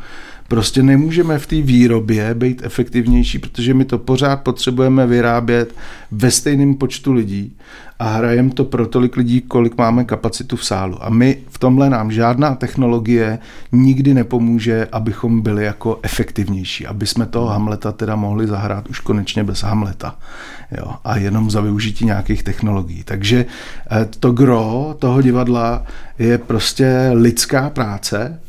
[0.49, 5.75] prostě nemůžeme v té výrobě být efektivnější, protože my to pořád potřebujeme vyrábět
[6.11, 7.55] ve stejném počtu lidí
[7.99, 11.03] a hrajeme to pro tolik lidí, kolik máme kapacitu v sálu.
[11.03, 13.39] A my v tomhle nám žádná technologie
[13.71, 19.43] nikdy nepomůže, abychom byli jako efektivnější, aby jsme toho Hamleta teda mohli zahrát už konečně
[19.43, 20.15] bez Hamleta.
[20.77, 23.03] Jo, a jenom za využití nějakých technologií.
[23.03, 23.45] Takže
[23.91, 25.83] eh, to gro toho divadla
[26.19, 28.39] je prostě lidská práce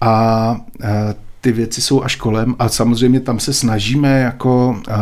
[0.00, 4.94] a eh, ty věci jsou až kolem a samozřejmě tam se snažíme jako uh,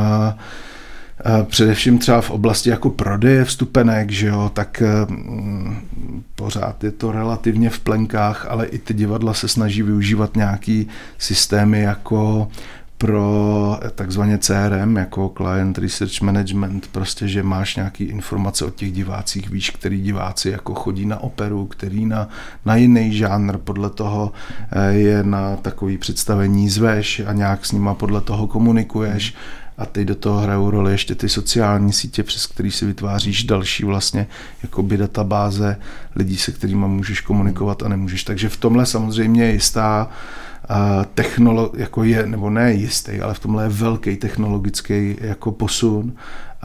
[1.42, 5.76] především třeba v oblasti jako prodeje vstupenek, že jo, tak mm,
[6.34, 11.80] pořád je to relativně v plenkách, ale i ty divadla se snaží využívat nějaký systémy
[11.80, 12.48] jako
[12.98, 19.50] pro takzvaně CRM, jako Client Research Management, prostě, že máš nějaký informace o těch divácích,
[19.50, 22.28] víš, který diváci jako chodí na operu, který na,
[22.64, 24.32] na jiný žánr, podle toho
[24.72, 29.34] eh, je na takový představení zveš a nějak s nima podle toho komunikuješ
[29.78, 33.84] a teď do toho hrajou roli ještě ty sociální sítě, přes který si vytváříš další
[33.84, 34.26] vlastně
[34.62, 35.76] jakoby databáze
[36.16, 38.24] lidí, se kterými můžeš komunikovat a nemůžeš.
[38.24, 40.10] Takže v tomhle samozřejmě je jistá
[41.14, 46.12] technolo, jako je, nebo ne jistý, ale v tomhle je velký technologický jako posun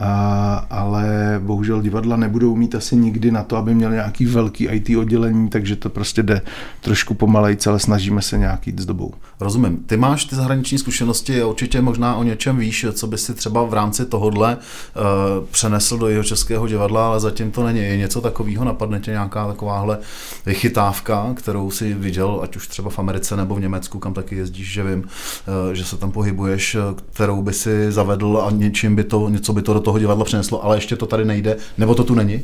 [0.00, 4.96] a, ale bohužel divadla nebudou mít asi nikdy na to, aby měli nějaký velký IT
[4.98, 6.42] oddělení, takže to prostě jde
[6.80, 9.14] trošku pomalejc, ale snažíme se nějak jít s dobou.
[9.40, 9.76] Rozumím.
[9.76, 13.64] Ty máš ty zahraniční zkušenosti a určitě možná o něčem víš, co by si třeba
[13.64, 17.80] v rámci tohodle uh, přenesl do jeho českého divadla, ale zatím to není.
[17.80, 19.98] Je něco takového, napadne tě nějaká takováhle
[20.46, 24.72] vychytávka, kterou si viděl, ať už třeba v Americe nebo v Německu, kam taky jezdíš,
[24.72, 26.76] že vím, uh, že se tam pohybuješ,
[27.12, 30.24] kterou by si zavedl a něčím by to, něco by to do toho toho divadla
[30.24, 32.42] přineslo, ale ještě to tady nejde, nebo to tu není?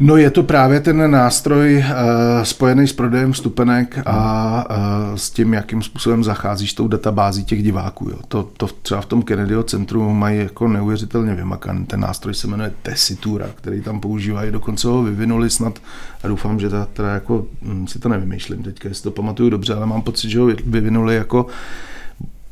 [0.00, 5.52] No je to právě ten nástroj uh, spojený s prodejem vstupenek a uh, s tím,
[5.52, 8.10] jakým způsobem zacházíš tou databází těch diváků.
[8.10, 8.16] Jo.
[8.28, 11.86] To, to třeba v tom Kennedyho centru mají jako neuvěřitelně vymakaný.
[11.86, 15.78] Ten nástroj se jmenuje Tessitura, který tam používají, dokonce ho vyvinuli snad
[16.24, 19.74] a doufám, že ta, teda jako, hm, si to nevymýšlím teďka, jestli to pamatuju dobře,
[19.74, 21.46] ale mám pocit, že ho vyvinuli jako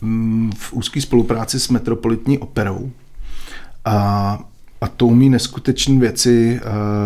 [0.02, 2.90] hm, v úzké spolupráci s Metropolitní operou,
[3.86, 4.38] a,
[4.80, 6.60] a to umí neskutečné věci,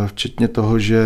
[0.06, 1.02] včetně toho, že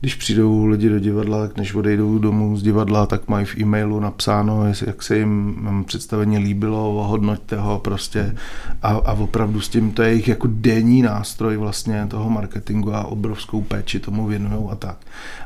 [0.00, 4.00] když přijdou lidi do divadla, tak než odejdou domů z divadla, tak mají v e-mailu
[4.00, 8.36] napsáno, jak se jim představení líbilo, ohodnoťte ho prostě
[8.82, 13.04] a, a opravdu s tím to je jejich jako denní nástroj vlastně toho marketingu a
[13.04, 14.96] obrovskou péči tomu věnují a tak.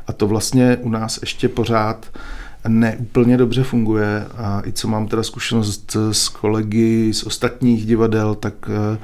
[0.07, 2.21] A to vlastně u nás ještě pořád uh,
[2.67, 8.53] neúplně dobře funguje a i co mám teda zkušenost s kolegy z ostatních divadel, tak
[8.69, 8.97] eh,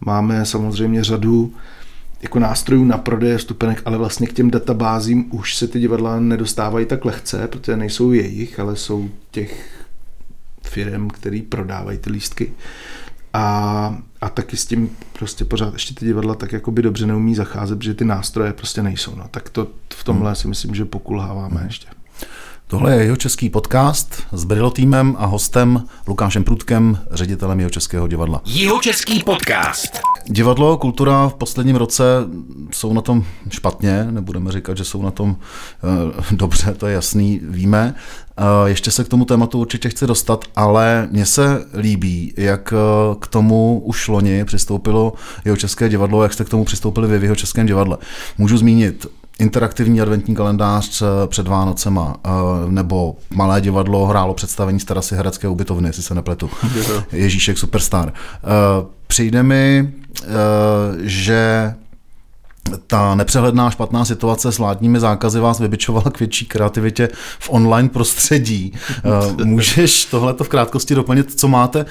[0.00, 1.54] máme samozřejmě řadu
[2.22, 6.86] jako nástrojů na prodeje vstupenek, ale vlastně k těm databázím už se ty divadla nedostávají
[6.86, 9.84] tak lehce, protože nejsou jejich, ale jsou těch
[10.62, 12.52] firm, který prodávají ty lístky.
[13.32, 17.34] A, a taky s tím prostě pořád ještě ty divadla tak jako by dobře neumí
[17.34, 19.14] zacházet, protože ty nástroje prostě nejsou.
[19.14, 19.28] No.
[19.30, 20.36] Tak to v tomhle hmm.
[20.36, 21.66] si myslím, že pokulháváme hmm.
[21.66, 21.88] ještě.
[22.70, 28.08] Tohle je jeho český podcast s Brilo týmem a hostem Lukášem Prudkem, ředitelem jeho českého
[28.08, 28.42] divadla.
[28.46, 29.98] Jeho český podcast.
[30.26, 32.04] Divadlo, kultura v posledním roce
[32.72, 37.40] jsou na tom špatně, nebudeme říkat, že jsou na tom uh, dobře, to je jasný,
[37.42, 37.94] víme.
[38.38, 43.14] Uh, ještě se k tomu tématu určitě chci dostat, ale mně se líbí, jak uh,
[43.20, 45.12] k tomu už loni přistoupilo
[45.44, 47.98] jeho české divadlo, jak jste k tomu přistoupili vy v jeho českém divadle.
[48.38, 49.06] Můžu zmínit
[49.38, 52.30] interaktivní adventní kalendář eh, před Vánocema, eh,
[52.68, 56.50] nebo Malé divadlo hrálo představení z terasy Hradské ubytovny, jestli se nepletu.
[57.12, 58.12] Ježíšek Superstar.
[58.12, 59.92] Eh, přijde mi,
[61.02, 61.74] že
[62.86, 68.72] ta nepřehledná špatná situace s vládními zákazy vás vybičovala k větší kreativitě v online prostředí.
[69.44, 71.86] Můžeš tohleto v krátkosti doplnit, co máte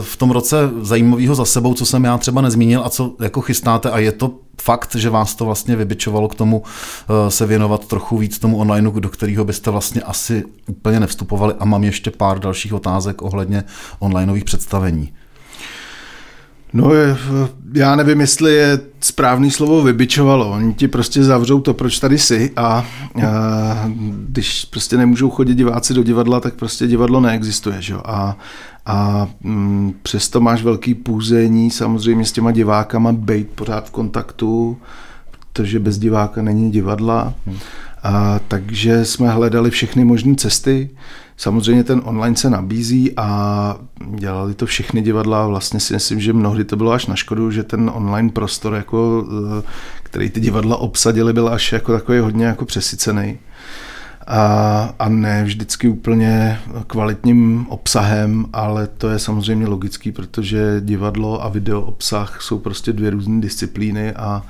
[0.00, 3.90] v tom roce zajímavého za sebou, co jsem já třeba nezmínil a co jako chystáte
[3.90, 8.18] a je to fakt, že vás to vlastně vybičovalo k tomu eh, se věnovat trochu
[8.18, 12.72] víc tomu onlineu, do kterého byste vlastně asi úplně nevstupovali a mám ještě pár dalších
[12.72, 13.64] otázek ohledně
[13.98, 15.12] onlineových představení.
[16.72, 16.90] No,
[17.74, 20.50] já nevím, jestli je správný slovo vybičovalo.
[20.50, 22.84] Oni ti prostě zavřou to, proč tady jsi a, a
[24.28, 27.82] když prostě nemůžou chodit diváci do divadla, tak prostě divadlo neexistuje.
[27.82, 27.94] Že?
[28.04, 28.36] A,
[28.86, 34.78] a mm, přesto máš velký půzení samozřejmě s těma divákama, být pořád v kontaktu,
[35.30, 37.34] protože bez diváka není divadla.
[37.46, 37.56] Hmm.
[38.02, 40.90] A, takže jsme hledali všechny možné cesty.
[41.40, 43.76] Samozřejmě ten online se nabízí a
[44.14, 45.46] dělali to všechny divadla.
[45.46, 49.26] Vlastně si myslím, že mnohdy to bylo až na škodu, že ten online prostor, jako,
[49.58, 49.62] eh,
[50.02, 53.38] který ty divadla obsadili, byl až jako takový hodně jako přesycený.
[54.26, 61.48] a, a ne vždycky úplně kvalitním obsahem, ale to je samozřejmě logický, protože divadlo a
[61.48, 64.42] video obsah jsou prostě dvě různé disciplíny a,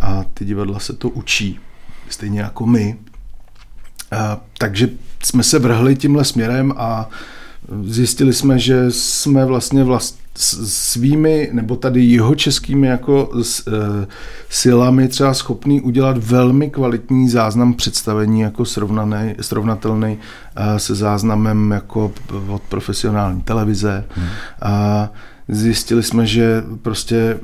[0.00, 1.58] a ty divadla se to učí,
[2.08, 2.96] stejně jako my.
[4.10, 4.88] A, takže
[5.22, 7.10] jsme se vrhli tímhle směrem a
[7.84, 14.06] zjistili jsme, že jsme vlastně vlast, svými, nebo tady jeho českými jako s, e,
[14.48, 20.18] silami třeba schopný udělat velmi kvalitní záznam představení jako srovnaný, srovnatelný
[20.56, 22.12] e, se záznamem jako
[22.48, 24.04] od profesionální televize.
[24.10, 24.28] Hmm.
[24.62, 25.08] A
[25.48, 27.38] zjistili jsme, že prostě e,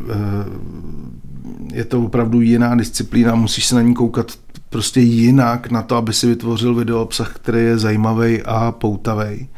[1.73, 4.33] je to opravdu jiná disciplína, musíš se na ní koukat
[4.71, 9.49] prostě jinak na to, aby si vytvořil video obsah, který je zajímavý a poutavý.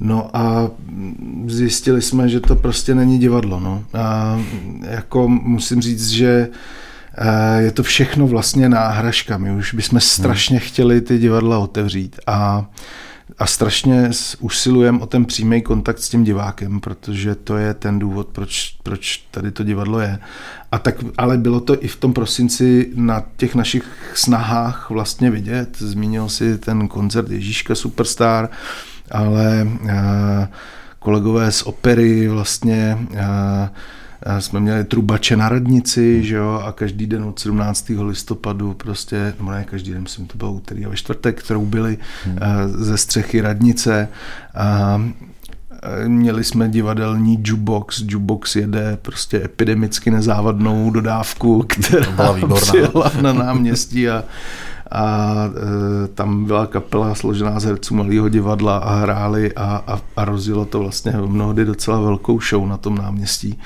[0.00, 0.70] No a
[1.46, 3.60] zjistili jsme, že to prostě není divadlo.
[3.60, 3.84] No.
[3.94, 4.40] A
[4.90, 6.48] jako musím říct, že
[7.18, 9.38] eh, je to všechno vlastně náhražka.
[9.38, 12.66] My už bychom strašně chtěli ty divadla otevřít a,
[13.38, 14.10] a strašně
[14.40, 19.24] usilujeme o ten přímý kontakt s tím divákem, protože to je ten důvod, proč, proč
[19.30, 20.18] tady to divadlo je.
[20.72, 25.78] A tak, ale bylo to i v tom prosinci na těch našich snahách vlastně vidět.
[25.78, 28.50] Zmínil si ten koncert Ježíška Superstar,
[29.10, 30.48] ale eh,
[30.98, 33.70] kolegové z opery vlastně eh,
[34.38, 37.90] jsme měli trubače na radnici, že jo, a každý den od 17.
[38.00, 41.98] listopadu prostě, nebo ne každý den, myslím, to bylo úterý a ve čtvrtek, kterou byli
[42.24, 42.38] hmm.
[42.66, 44.08] ze střechy radnice.
[44.54, 45.02] A
[46.06, 54.24] měli jsme divadelní jukebox, jukebox jede prostě epidemicky nezávadnou dodávku, která přijela na náměstí a
[54.94, 55.34] a
[56.04, 60.64] e, tam byla kapela složená z herců malého divadla a hráli a, a, a rozjelo
[60.64, 63.58] to vlastně mnohdy docela velkou show na tom náměstí.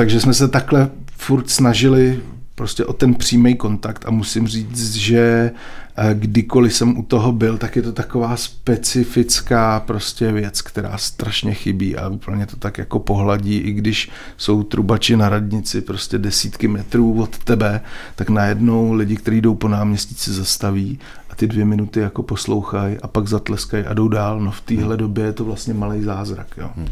[0.00, 2.20] Takže jsme se takhle furt snažili
[2.54, 5.50] prostě o ten přímý kontakt a musím říct, že
[5.96, 11.54] eh, kdykoliv jsem u toho byl, tak je to taková specifická prostě věc, která strašně
[11.54, 16.68] chybí a úplně to tak jako pohladí, i když jsou trubači na radnici prostě desítky
[16.68, 17.80] metrů od tebe,
[18.14, 20.98] tak najednou lidi, kteří jdou po náměstí, se zastaví
[21.30, 24.40] a ty dvě minuty jako poslouchají a pak zatleskají a jdou dál.
[24.40, 26.46] No v téhle době je to vlastně malý zázrak.
[26.56, 26.70] Jo.
[26.76, 26.88] Hmm.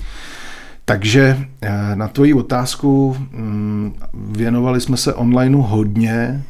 [0.89, 6.45] Takže eh, na tvoji otázku mm, věnovali jsme se onlineu hodně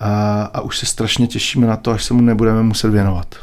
[0.00, 3.34] a, a už se strašně těšíme na to, až se mu nebudeme muset věnovat.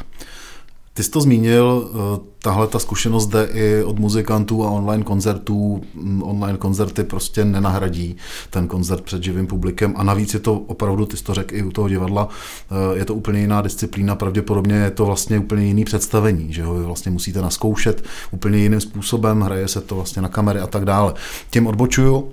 [0.94, 5.82] Ty jsi to zmínil, eh, tahle ta zkušenost jde i od muzikantů a online koncertů.
[5.94, 8.16] Mm, online koncerty prostě nenahradí
[8.50, 11.62] ten koncert před živým publikem a navíc je to opravdu, ty jsi to řekl i
[11.62, 12.28] u toho divadla,
[12.70, 16.74] eh, je to úplně jiná disciplína, pravděpodobně je to vlastně úplně jiný představení, že ho
[16.74, 20.84] vy vlastně musíte naskoušet úplně jiným způsobem, hraje se to vlastně na kamery a tak
[20.84, 21.14] dále.
[21.50, 22.32] Tím odbočuju.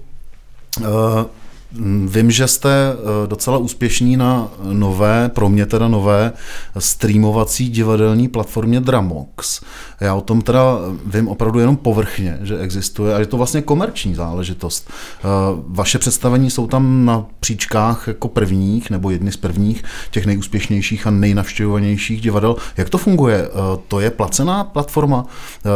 [1.75, 6.33] Eh, Vím, že jste eh, docela úspěšní na nové, pro mě teda nové,
[6.79, 9.61] streamovací divadelní platformě Dramox.
[9.99, 10.61] Já o tom teda
[11.05, 14.89] vím opravdu jenom povrchně, že existuje a je to vlastně komerční záležitost.
[14.89, 15.23] Eh,
[15.67, 21.11] vaše představení jsou tam na příčkách jako prvních, nebo jedny z prvních, těch nejúspěšnějších a
[21.11, 22.55] nejnavštěvovanějších divadel.
[22.77, 23.47] Jak to funguje?
[23.47, 25.25] Eh, to je placená platforma,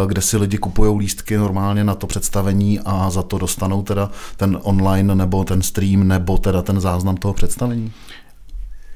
[0.07, 4.59] kde si lidi kupují lístky normálně na to představení a za to dostanou teda ten
[4.63, 7.91] online nebo ten stream stream nebo teda ten záznam toho představení?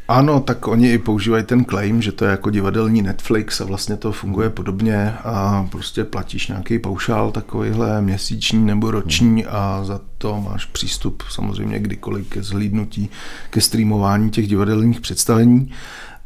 [0.08, 3.98] Ano, tak oni i používají ten claim, že to je jako divadelní Netflix a vlastně
[3.98, 10.42] to funguje podobně a prostě platíš nějaký paušál takovýhle měsíční nebo roční a za to
[10.42, 13.10] máš přístup samozřejmě kdykoliv ke zhlídnutí,
[13.50, 15.72] ke streamování těch divadelních představení.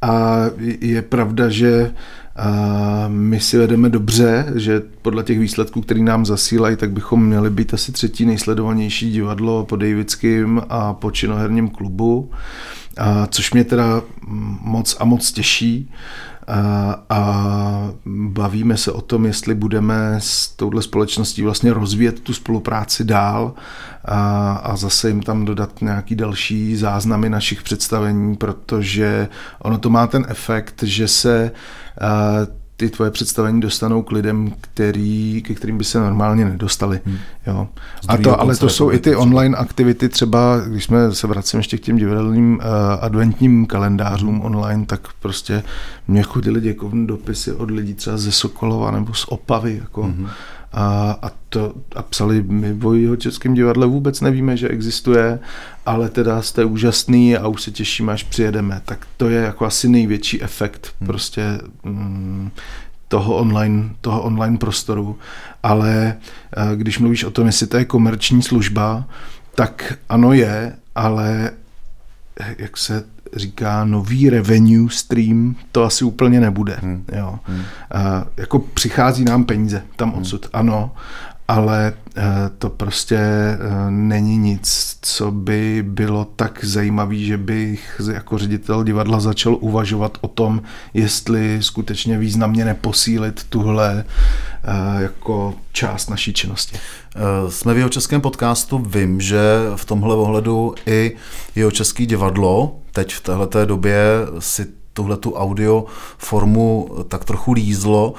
[0.01, 0.37] A
[0.81, 1.93] je pravda, že
[2.35, 7.49] a my si vedeme dobře, že podle těch výsledků, který nám zasílají, tak bychom měli
[7.49, 12.31] být asi třetí nejsledovanější divadlo po Davidským a po činoherním klubu,
[12.97, 14.01] a což mě teda
[14.61, 15.91] moc a moc těší.
[16.47, 23.03] A, a bavíme se o tom, jestli budeme s touhle společností vlastně rozvíjet tu spolupráci
[23.03, 23.53] dál
[24.05, 29.27] a, a zase jim tam dodat nějaký další záznamy našich představení, protože
[29.59, 31.51] ono to má ten efekt, že se
[32.81, 36.99] ty tvoje představení dostanou k lidem, který, ke kterým by se normálně nedostali.
[37.05, 37.17] Hmm.
[37.47, 37.67] Jo.
[38.07, 41.77] A to, ale to jsou i ty online aktivity, třeba když jsme se vracíme ještě
[41.77, 42.61] k těm divadelním uh,
[43.01, 44.45] adventním kalendářům hmm.
[44.45, 45.63] online, tak prostě
[46.07, 50.27] mě chodili děkovní dopisy od lidí třeba ze Sokolova nebo z Opavy, jako hmm
[50.73, 55.39] a, a, to, a psali, my o jeho českém divadle vůbec nevíme, že existuje,
[55.85, 58.81] ale teda jste úžasný a už se těšíme, až přijedeme.
[58.85, 61.07] Tak to je jako asi největší efekt hmm.
[61.07, 61.43] prostě
[61.83, 62.51] mm,
[63.07, 65.19] toho online, toho online prostoru.
[65.63, 66.17] Ale
[66.57, 69.05] eh, když mluvíš o tom, jestli to je komerční služba,
[69.55, 71.51] tak ano je, ale
[72.57, 73.03] jak se
[73.35, 76.77] říká nový revenue stream, to asi úplně nebude.
[76.81, 77.05] Hmm.
[77.17, 77.39] Jo.
[77.43, 77.63] Hmm.
[77.91, 80.21] A jako přichází nám peníze tam hmm.
[80.21, 80.49] odsud, hmm.
[80.53, 80.91] ano,
[81.51, 82.21] ale eh,
[82.57, 83.57] to prostě eh,
[83.89, 90.27] není nic, co by bylo tak zajímavé, že bych jako ředitel divadla začal uvažovat o
[90.27, 90.61] tom,
[90.93, 94.03] jestli skutečně významně neposílit tuhle
[94.63, 96.77] eh, jako část naší činnosti.
[97.49, 99.41] Jsme v jeho českém podcastu, vím, že
[99.75, 101.15] v tomhle ohledu i
[101.55, 103.95] jeho český divadlo teď v této době
[104.39, 105.85] si tuhle tu audio
[106.17, 108.13] formu tak trochu lízlo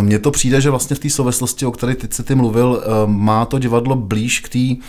[0.00, 2.88] mně to přijde, že vlastně v té souvislosti, o které teď se ty mluvil, eh,
[3.06, 4.80] má to divadlo blíž k té eh,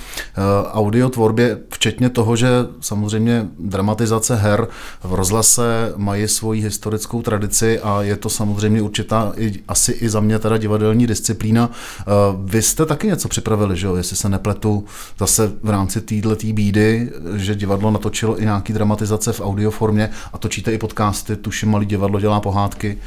[0.72, 4.68] audiotvorbě, včetně toho, že samozřejmě dramatizace her
[5.04, 10.20] v rozhlase mají svoji historickou tradici a je to samozřejmě určitá i, asi i za
[10.20, 11.70] mě teda divadelní disciplína.
[12.00, 12.04] Eh,
[12.44, 13.96] vy jste taky něco připravili, že jo?
[13.96, 14.86] jestli se nepletu
[15.20, 20.72] zase v rámci téhle bídy, že divadlo natočilo i nějaký dramatizace v audioformě a točíte
[20.72, 22.98] i podcasty, tuším, malý divadlo dělá pohádky.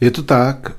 [0.00, 0.72] Je to tak,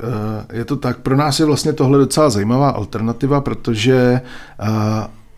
[0.54, 0.99] je to tak.
[0.99, 4.22] Pro nás je vlastně tohle docela zajímavá alternativa, protože
[4.62, 4.68] uh,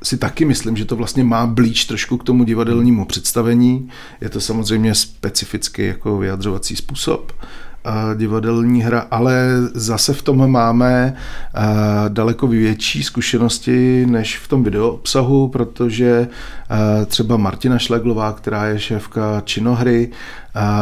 [0.03, 3.89] si taky myslím, že to vlastně má blíž trošku k tomu divadelnímu představení.
[4.21, 7.31] Je to samozřejmě specifický jako vyjadřovací způsob
[8.15, 11.15] divadelní hra, ale zase v tom máme
[12.07, 16.27] daleko větší zkušenosti než v tom video obsahu, protože
[17.05, 20.11] třeba Martina Šleglová, která je šéfka činohry,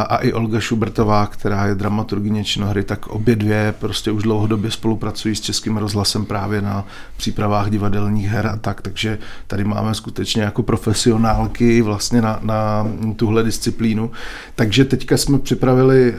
[0.10, 5.36] a i Olga Šubertová, která je dramaturgyně činohry, tak obě dvě prostě už dlouhodobě spolupracují
[5.36, 6.86] s Českým rozhlasem právě na
[7.18, 9.18] přípravách divadelních her a tak, takže
[9.48, 14.12] tady máme skutečně jako profesionálky vlastně na, na tuhle disciplínu.
[14.56, 16.16] Takže teďka jsme připravili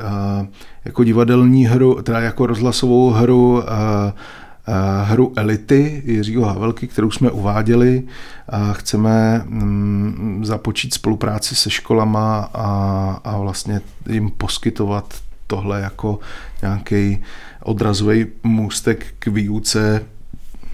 [0.84, 3.62] jako divadelní hru, teda jako rozhlasovou hru
[5.04, 8.02] hru Elity Jiřího Havelky, kterou jsme uváděli.
[8.72, 15.14] Chceme mm, započít spolupráci se školama a, a vlastně jim poskytovat
[15.46, 16.18] tohle jako
[16.62, 17.22] nějaký
[17.62, 20.04] odrazový můstek k výuce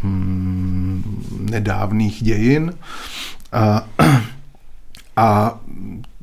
[0.03, 2.73] mm, nedávných dějin.
[3.53, 3.89] A,
[5.17, 5.59] a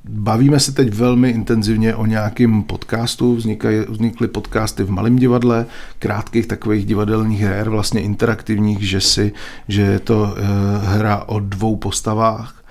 [0.09, 5.65] Bavíme se teď velmi intenzivně o nějakém podcastu, vznikají, vznikly podcasty v Malém divadle,
[5.99, 9.33] krátkých takových divadelních her, vlastně interaktivních, že, si,
[9.67, 10.41] že je to e,
[10.87, 12.63] hra o dvou postavách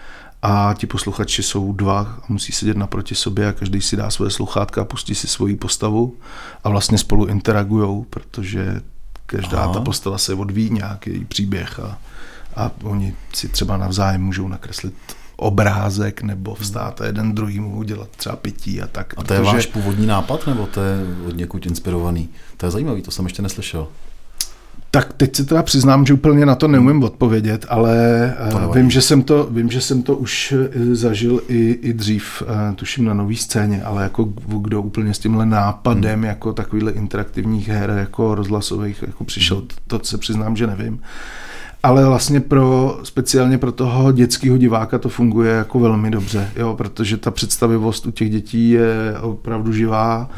[0.43, 4.30] a ti posluchači jsou dva a musí sedět naproti sobě a každý si dá své
[4.30, 6.14] sluchátka a pustí si svoji postavu
[6.64, 8.80] a vlastně spolu interagujou, protože
[9.26, 9.72] každá Aha.
[9.72, 11.99] ta postava se odvíjí nějaký příběh a,
[12.57, 14.95] a oni si třeba navzájem můžou nakreslit
[15.37, 19.14] obrázek nebo vstát a jeden druhýmu udělat třeba pití a tak.
[19.16, 19.53] A to je protože...
[19.53, 20.97] váš původní nápad nebo to je
[21.28, 22.28] od někud inspirovaný?
[22.57, 23.89] To je zajímavý, to jsem ještě neslyšel.
[24.91, 27.97] Tak teď se teda přiznám, že úplně na to neumím odpovědět, ale
[28.39, 32.43] eh, vím, že jsem to, vím, že jsem to už eh, zažil i, i dřív,
[32.43, 36.24] eh, tuším na nový scéně, ale jako kdo úplně s tímhle nápadem hmm.
[36.24, 39.68] jako takovýhle interaktivních her, jako rozhlasových, jako přišel, hmm.
[39.87, 41.01] to, to se přiznám, že nevím
[41.87, 47.16] ale vlastně pro, speciálně pro toho dětského diváka to funguje jako velmi dobře, jo, protože
[47.16, 50.30] ta představivost u těch dětí je opravdu živá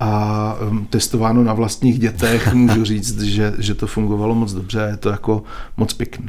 [0.00, 4.86] a um, testováno na vlastních dětech můžu říct, že, že to fungovalo moc dobře a
[4.86, 5.42] je to jako
[5.76, 6.28] moc pěkný.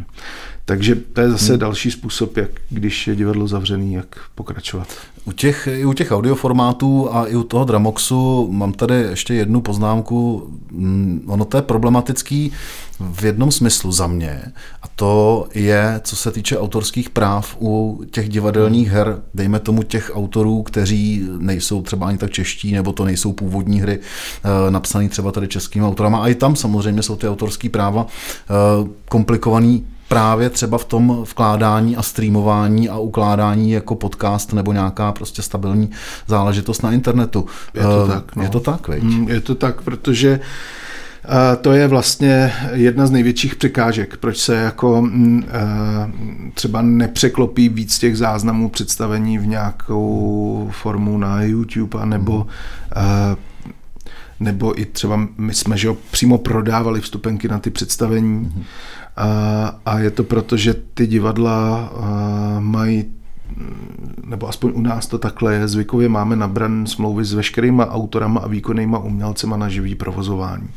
[0.71, 1.59] Takže to je zase hmm.
[1.59, 4.87] další způsob, jak když je divadlo zavřený, jak pokračovat.
[5.25, 9.61] U těch, I u těch audioformátů a i u toho Dramoxu mám tady ještě jednu
[9.61, 10.49] poznámku.
[10.71, 12.51] Mm, ono to je problematický
[12.99, 14.41] v jednom smyslu za mě
[14.81, 20.11] a to je, co se týče autorských práv u těch divadelních her, dejme tomu těch
[20.13, 25.31] autorů, kteří nejsou třeba ani tak čeští, nebo to nejsou původní hry eh, napsané třeba
[25.31, 26.23] tady českými autorama.
[26.23, 31.97] A i tam samozřejmě jsou ty autorské práva eh, komplikovaný právě třeba v tom vkládání
[31.97, 35.89] a streamování a ukládání jako podcast nebo nějaká prostě stabilní
[36.27, 37.45] záležitost na internetu.
[37.73, 38.35] Je to uh, tak.
[38.35, 38.43] No.
[38.43, 39.03] Je to tak, veď?
[39.03, 40.39] Mm, je to tak, protože
[41.61, 45.45] to je vlastně jedna z největších překážek, proč se jako mm,
[46.53, 52.47] třeba nepřeklopí víc těch záznamů představení v nějakou formu na YouTube, nebo
[52.95, 53.35] hmm.
[54.39, 58.51] nebo i třeba my jsme že přímo prodávali vstupenky na ty představení.
[58.53, 58.63] Hmm
[59.21, 61.91] a, a je to proto, že ty divadla
[62.59, 63.05] mají
[64.25, 68.47] nebo aspoň u nás to takhle je, zvykově máme nabran smlouvy s veškerýma autorama a
[68.47, 70.69] výkonnýma umělcema na živý provozování.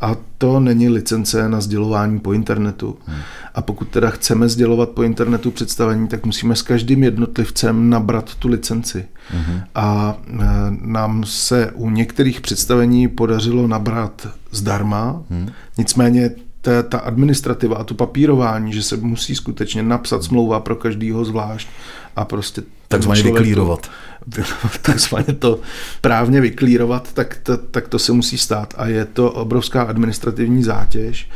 [0.00, 2.98] A to není licence na sdělování po internetu.
[3.06, 3.18] Hmm.
[3.54, 8.48] A pokud teda chceme sdělovat po internetu představení, tak musíme s každým jednotlivcem nabrat tu
[8.48, 9.04] licenci.
[9.30, 9.60] Hmm.
[9.74, 10.36] A e,
[10.80, 15.48] nám se u některých představení podařilo nabrat zdarma, hmm.
[15.78, 16.30] nicméně
[16.66, 21.68] ta, ta administrativa a to papírování, že se musí skutečně napsat smlouva pro každýho zvlášť
[22.16, 23.90] a prostě takzvaně vyklírovat.
[24.34, 24.42] To,
[24.82, 25.60] takzvaně to
[26.00, 31.30] právně vyklírovat, tak to, tak to se musí stát a je to obrovská administrativní zátěž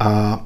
[0.00, 0.40] a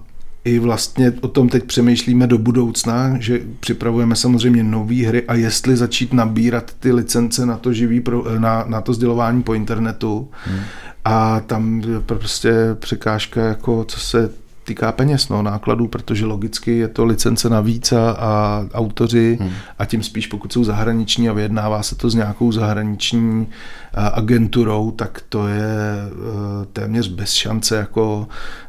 [0.48, 5.76] i vlastně o tom teď přemýšlíme do budoucna, že připravujeme samozřejmě nové hry a jestli
[5.76, 10.30] začít nabírat ty licence na to živý, pro, na, na to sdělování po internetu.
[10.44, 10.60] Hmm.
[11.04, 14.30] A tam prostě překážka, jako co se
[14.64, 19.50] týká peněz, no, nákladů, protože logicky je to licence navíc a, a autoři hmm.
[19.78, 23.46] a tím spíš pokud jsou zahraniční a vyjednává se to s nějakou zahraniční
[23.94, 28.28] agenturou, tak to je e, téměř bez šance jako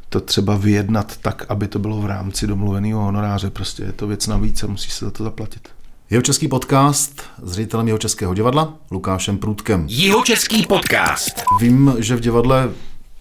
[0.09, 3.49] to třeba vyjednat tak, aby to bylo v rámci domluveného honoráře.
[3.49, 5.69] Prostě je to věc navíc a musí se za to zaplatit.
[6.09, 9.85] Jeho český podcast s ředitelem jeho českého divadla Lukášem Průdkem.
[9.89, 11.43] Jeho český podcast.
[11.59, 12.69] Vím, že v divadle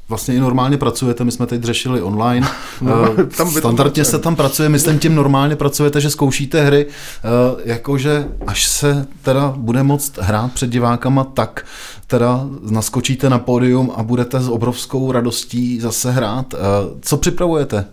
[0.09, 2.48] vlastně i normálně pracujete, my jsme teď řešili online.
[2.80, 8.28] No, tam Standardně se tam pracuje, myslím tím normálně pracujete, že zkoušíte hry, eh, jakože
[8.46, 11.66] až se teda bude moct hrát před divákama, tak
[12.06, 16.54] teda naskočíte na pódium a budete s obrovskou radostí zase hrát.
[16.54, 16.59] Eh,
[17.00, 17.84] co připravujete?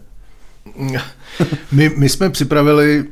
[1.72, 3.06] My, my jsme připravili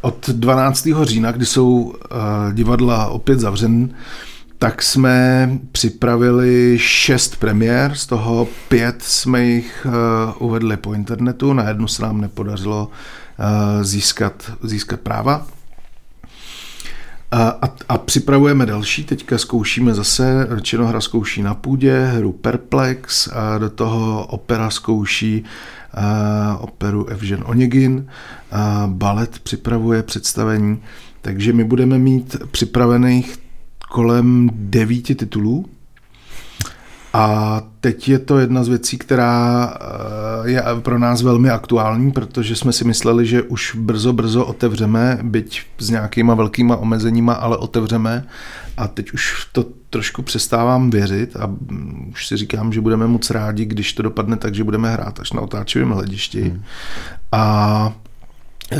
[0.00, 0.88] od 12.
[1.02, 1.94] října, kdy jsou
[2.52, 3.94] divadla opět zavřen,
[4.58, 11.68] tak jsme připravili šest premiér, z toho pět jsme jich uh, uvedli po internetu, na
[11.68, 12.90] jednu se nám nepodařilo
[13.38, 15.46] uh, získat, získat práva.
[17.30, 23.58] A, a, a připravujeme další, teďka zkoušíme zase, Činohra zkouší na půdě, hru Perplex, a
[23.58, 25.44] do toho opera zkouší
[25.94, 28.06] a, operu Evžen Onegin,
[28.52, 30.82] a balet připravuje představení,
[31.20, 33.43] takže my budeme mít připravených
[33.90, 35.66] kolem devíti titulů,
[37.16, 42.56] a teď je to jedna z věcí, která eh, je pro nás velmi aktuální, protože
[42.56, 48.24] jsme si mysleli, že už brzo, brzo otevřeme, byť s nějakýma velkýma omezeníma, ale otevřeme.
[48.76, 53.30] A teď už to trošku přestávám věřit a mm, už si říkám, že budeme moc
[53.30, 56.42] rádi, když to dopadne tak, že budeme hrát až na otáčivém hledišti.
[56.42, 56.62] Hmm.
[57.32, 57.92] A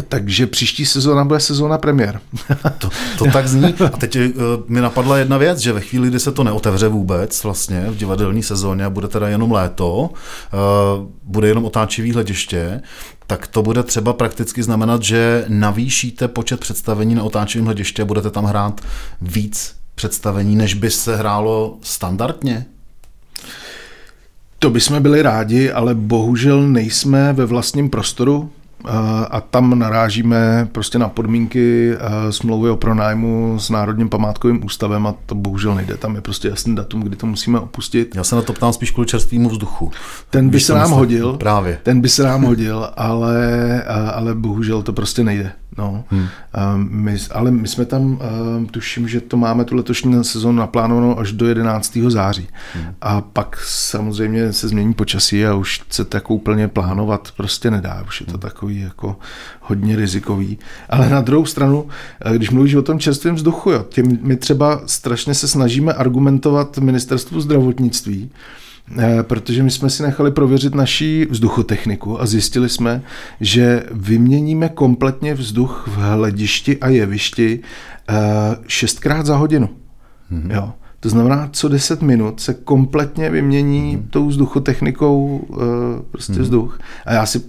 [0.03, 2.21] takže příští sezóna bude sezóna premiér.
[2.79, 3.75] to, to tak zní.
[3.75, 7.45] A teď uh, mi napadla jedna věc, že ve chvíli, kdy se to neotevře vůbec
[7.45, 10.11] vlastně v divadelní sezóně a bude teda jenom léto, uh,
[11.23, 12.81] bude jenom otáčivý hlediště,
[13.27, 18.31] tak to bude třeba prakticky znamenat, že navýšíte počet představení na otáčivém hlediště a budete
[18.31, 18.81] tam hrát
[19.21, 22.67] víc představení, než by se hrálo standardně?
[24.59, 28.51] To bychom byli rádi, ale bohužel nejsme ve vlastním prostoru,
[29.31, 31.95] a tam narážíme prostě na podmínky
[32.31, 35.97] smlouvy o pronájmu s Národním památkovým ústavem a to bohužel nejde.
[35.97, 38.17] Tam je prostě jasný datum, kdy to musíme opustit.
[38.17, 39.91] Já se na to ptám spíš kvůli čerstvému vzduchu.
[40.31, 41.33] Ten by se nám hodil.
[41.33, 41.79] Právě.
[41.83, 43.83] Ten by se nám hodil, ale,
[44.15, 45.53] ale bohužel to prostě nejde.
[45.79, 46.05] No.
[46.09, 46.27] Hmm.
[46.89, 48.21] My, ale my jsme tam,
[48.71, 51.99] tuším, že to máme tu letošní sezónu naplánovanou až do 11.
[52.09, 52.49] září.
[52.75, 52.95] Hmm.
[53.01, 58.05] A pak samozřejmě se změní počasí a už se tak úplně plánovat prostě nedá.
[58.07, 58.41] Už je to hmm.
[58.41, 59.17] takový jako
[59.61, 60.59] hodně rizikový.
[60.89, 61.89] Ale na druhou stranu,
[62.33, 67.41] když mluvíš o tom čerstvém vzduchu, jo, tím my třeba strašně se snažíme argumentovat ministerstvu
[67.41, 68.64] zdravotnictví, Eh,
[69.23, 73.03] protože my jsme si nechali prověřit naší vzduchotechniku a zjistili jsme,
[73.41, 77.61] že vyměníme kompletně vzduch v hledišti a jevišti
[78.09, 78.15] eh,
[78.67, 79.69] šestkrát za hodinu.
[80.33, 80.55] Mm-hmm.
[80.55, 80.73] Jo.
[81.01, 84.11] To znamená, co 10 minut se kompletně vymění mm-hmm.
[84.11, 85.59] tou vzduchotechnikou uh,
[86.11, 86.41] prostě mm-hmm.
[86.41, 86.79] vzduch.
[87.07, 87.43] A já si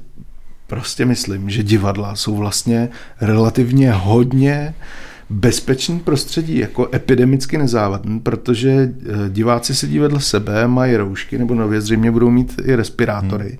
[0.68, 2.90] prostě myslím, že divadla jsou vlastně
[3.22, 4.86] relativně hodně uh,
[5.30, 11.82] bezpečný prostředí, jako epidemicky nezávadný, protože eh, diváci sedí vedle sebe, mají roušky, nebo nově
[11.82, 13.60] zřejmě budou mít i respirátory hmm.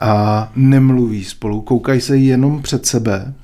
[0.00, 3.34] a nemluví spolu, koukají se jenom před sebe,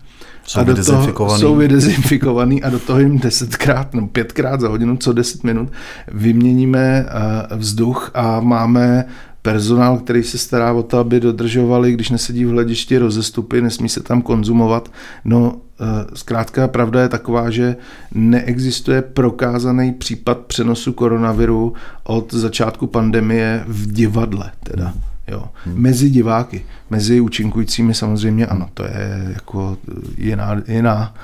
[0.44, 4.96] jsou a do toho jsou vydezinfikovaný a do toho jim desetkrát nebo pětkrát za hodinu,
[4.96, 5.72] co deset minut,
[6.12, 9.04] vyměníme eh, vzduch a máme
[9.42, 14.02] personál, který se stará o to, aby dodržovali, když nesedí v hledišti rozestupy, nesmí se
[14.02, 14.92] tam konzumovat.
[15.24, 15.84] No, eh,
[16.14, 17.76] zkrátka pravda je taková, že
[18.14, 21.74] neexistuje prokázaný případ přenosu koronaviru
[22.04, 24.94] od začátku pandemie v divadle teda.
[25.28, 25.44] Jo.
[25.64, 25.74] Hmm.
[25.76, 29.76] Mezi diváky, mezi účinkujícími samozřejmě ano, to je jako
[30.18, 31.14] jiná, jiná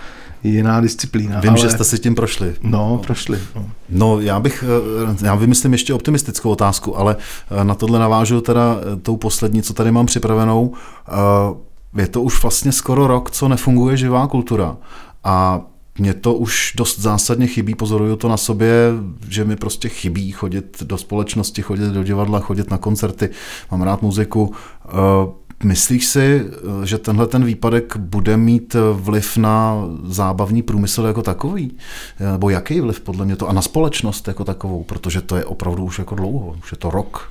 [0.42, 1.40] jiná disciplína.
[1.40, 1.60] Vím, ale...
[1.60, 2.54] že jste si tím prošli.
[2.62, 3.38] No, prošli.
[3.54, 3.70] No.
[3.88, 4.64] no, já bych,
[5.20, 7.16] eh, já vymyslím ještě optimistickou otázku, ale
[7.60, 10.74] eh, na tohle navážu teda eh, tou poslední, co tady mám připravenou.
[11.96, 14.76] Je to už vlastně skoro rok, co nefunguje živá kultura.
[15.24, 15.60] A
[15.98, 18.92] Mně to už dost zásadně chybí, pozoruju to na sobě,
[19.28, 23.30] že mi prostě chybí chodit do společnosti, chodit do divadla, chodit na koncerty,
[23.70, 24.54] mám rád muziku.
[25.60, 26.46] Eh, myslíš si,
[26.84, 31.72] že tenhle ten výpadek bude mít vliv na zábavní průmysl jako takový?
[32.32, 33.48] Nebo jaký vliv podle mě to?
[33.48, 36.90] A na společnost jako takovou, protože to je opravdu už jako dlouho, už je to
[36.90, 37.30] rok.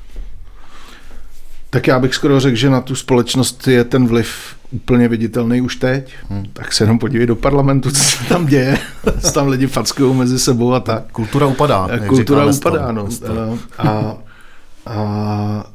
[1.69, 5.75] Tak já bych skoro řekl, že na tu společnost je ten vliv úplně viditelný už
[5.75, 6.13] teď.
[6.29, 6.45] Hmm.
[6.53, 8.77] Tak se jenom podívej do parlamentu, co se tam děje.
[9.33, 11.11] tam lidi fackují mezi sebou a tak.
[11.11, 11.87] Kultura upadá.
[12.07, 13.07] Kultura upadá, no.
[13.77, 14.17] A,
[14.85, 15.74] a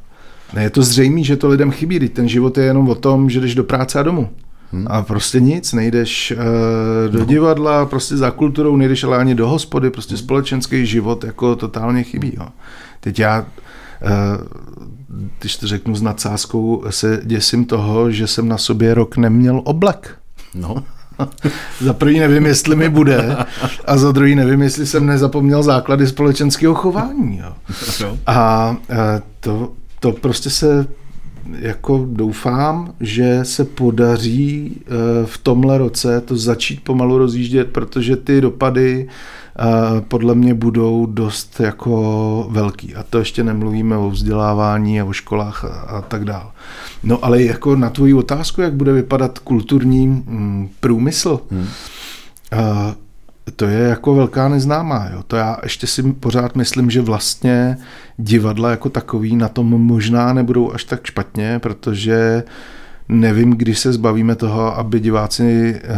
[0.54, 2.08] ne, je to zřejmé, že to lidem chybí.
[2.08, 4.28] Ten život je jenom o tom, že jdeš do práce a domů.
[4.72, 4.86] Hmm.
[4.90, 7.24] A prostě nic, nejdeš uh, do no.
[7.24, 10.24] divadla, prostě za kulturou, nejdeš ale ani do hospody, prostě hmm.
[10.24, 12.32] společenský život jako totálně chybí.
[12.36, 12.46] Jo.
[13.00, 14.46] Teď já, uh,
[15.38, 20.16] když to řeknu s nadsázkou, se děsím toho, že jsem na sobě rok neměl oblek.
[20.54, 20.84] No.
[21.80, 23.36] za prvý nevím, jestli mi bude,
[23.84, 27.38] a za druhý nevím, jestli jsem nezapomněl základy společenského chování.
[27.38, 27.54] Jo.
[28.26, 28.96] A uh,
[29.40, 30.86] to, to prostě se
[31.58, 34.86] jako doufám, že se podaří eh,
[35.26, 41.60] v tomhle roce to začít pomalu rozjíždět, protože ty dopady eh, podle mě budou dost
[41.60, 42.94] jako velký.
[42.94, 46.50] A to ještě nemluvíme o vzdělávání a o školách a, a tak dále.
[47.02, 51.66] No ale jako na tvoji otázku, jak bude vypadat kulturní mm, průmysl, hmm.
[52.52, 52.92] Uh,
[53.56, 55.08] to je jako velká neznámá.
[55.12, 55.22] Jo.
[55.22, 57.76] To já ještě si pořád myslím, že vlastně
[58.16, 62.42] divadla jako takový na tom možná nebudou až tak špatně, protože
[63.10, 65.88] nevím, když se zbavíme toho, aby diváci eh,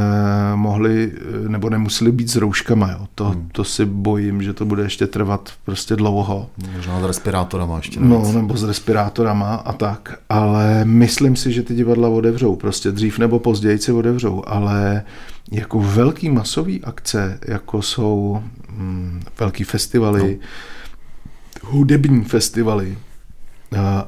[0.54, 2.90] mohli eh, nebo nemuseli být s rouškama.
[2.90, 3.06] Jo.
[3.14, 3.48] To, hmm.
[3.52, 6.50] to si bojím, že to bude ještě trvat prostě dlouho.
[6.76, 8.00] Možná s respirátorama ještě.
[8.00, 8.28] Navíc.
[8.28, 10.18] No, nebo s respirátorama a tak.
[10.28, 12.56] Ale myslím si, že ty divadla otevřou.
[12.56, 14.42] Prostě dřív nebo později se otevřou.
[14.46, 15.02] Ale
[15.50, 20.38] jako velký masový akce, jako jsou hm, velký festivaly,
[21.64, 21.70] no.
[21.70, 22.96] hudební festivaly,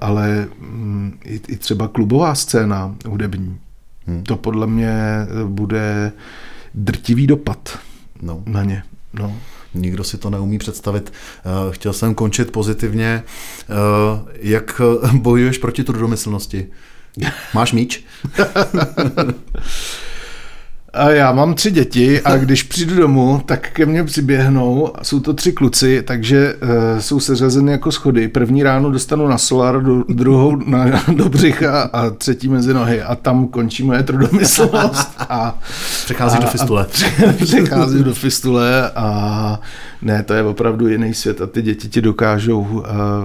[0.00, 3.58] ale hm, i, i třeba klubová scéna hudební,
[4.06, 4.22] hmm.
[4.22, 4.94] to podle mě
[5.46, 6.12] bude
[6.74, 7.78] drtivý dopad
[8.22, 8.42] no.
[8.46, 8.82] na ně.
[9.12, 9.36] No.
[9.74, 11.12] Nikdo si to neumí představit.
[11.12, 13.22] Eh, chtěl jsem končit pozitivně.
[13.22, 14.80] Eh, jak
[15.12, 16.66] bojuješ proti trudomyslnosti?
[17.54, 18.04] Máš míč?
[20.94, 25.34] A já mám tři děti a když přijdu domů, tak ke mně přiběhnou, jsou to
[25.34, 28.28] tři kluci, takže uh, jsou seřazeny jako schody.
[28.28, 33.14] První ráno dostanu na solar, do, druhou na, do břicha a třetí mezi nohy a
[33.14, 35.14] tam končí moje trudomyslnost.
[35.28, 35.58] A,
[36.04, 36.86] Přechází a, do fistule.
[37.28, 39.60] A přechází do fistule a
[40.02, 42.82] ne, to je opravdu jiný svět a ty děti ti dokážou uh,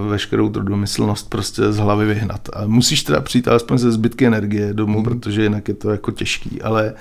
[0.08, 2.48] veškerou trudomyslnost prostě z hlavy vyhnat.
[2.52, 5.04] A musíš teda přijít alespoň ze zbytky energie domů, mm.
[5.04, 6.92] protože jinak je to jako těžký, ale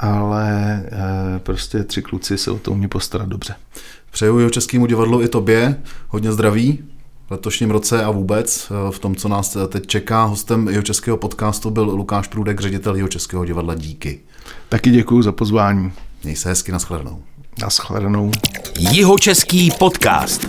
[0.00, 3.54] ale eh, prostě tři kluci se o to umí postarat dobře.
[4.10, 5.76] Přeju jeho českému divadlu i tobě
[6.08, 6.78] hodně zdraví
[7.26, 10.24] v letošním roce a vůbec eh, v tom, co nás teď čeká.
[10.24, 14.20] Hostem jeho českého podcastu byl Lukáš Průdek, ředitel jeho českého divadla Díky.
[14.68, 15.92] Taky děkuji za pozvání.
[16.24, 17.22] Měj se hezky, nashledanou.
[17.62, 18.30] Nashledanou.
[18.78, 20.46] Jihočeský podcast.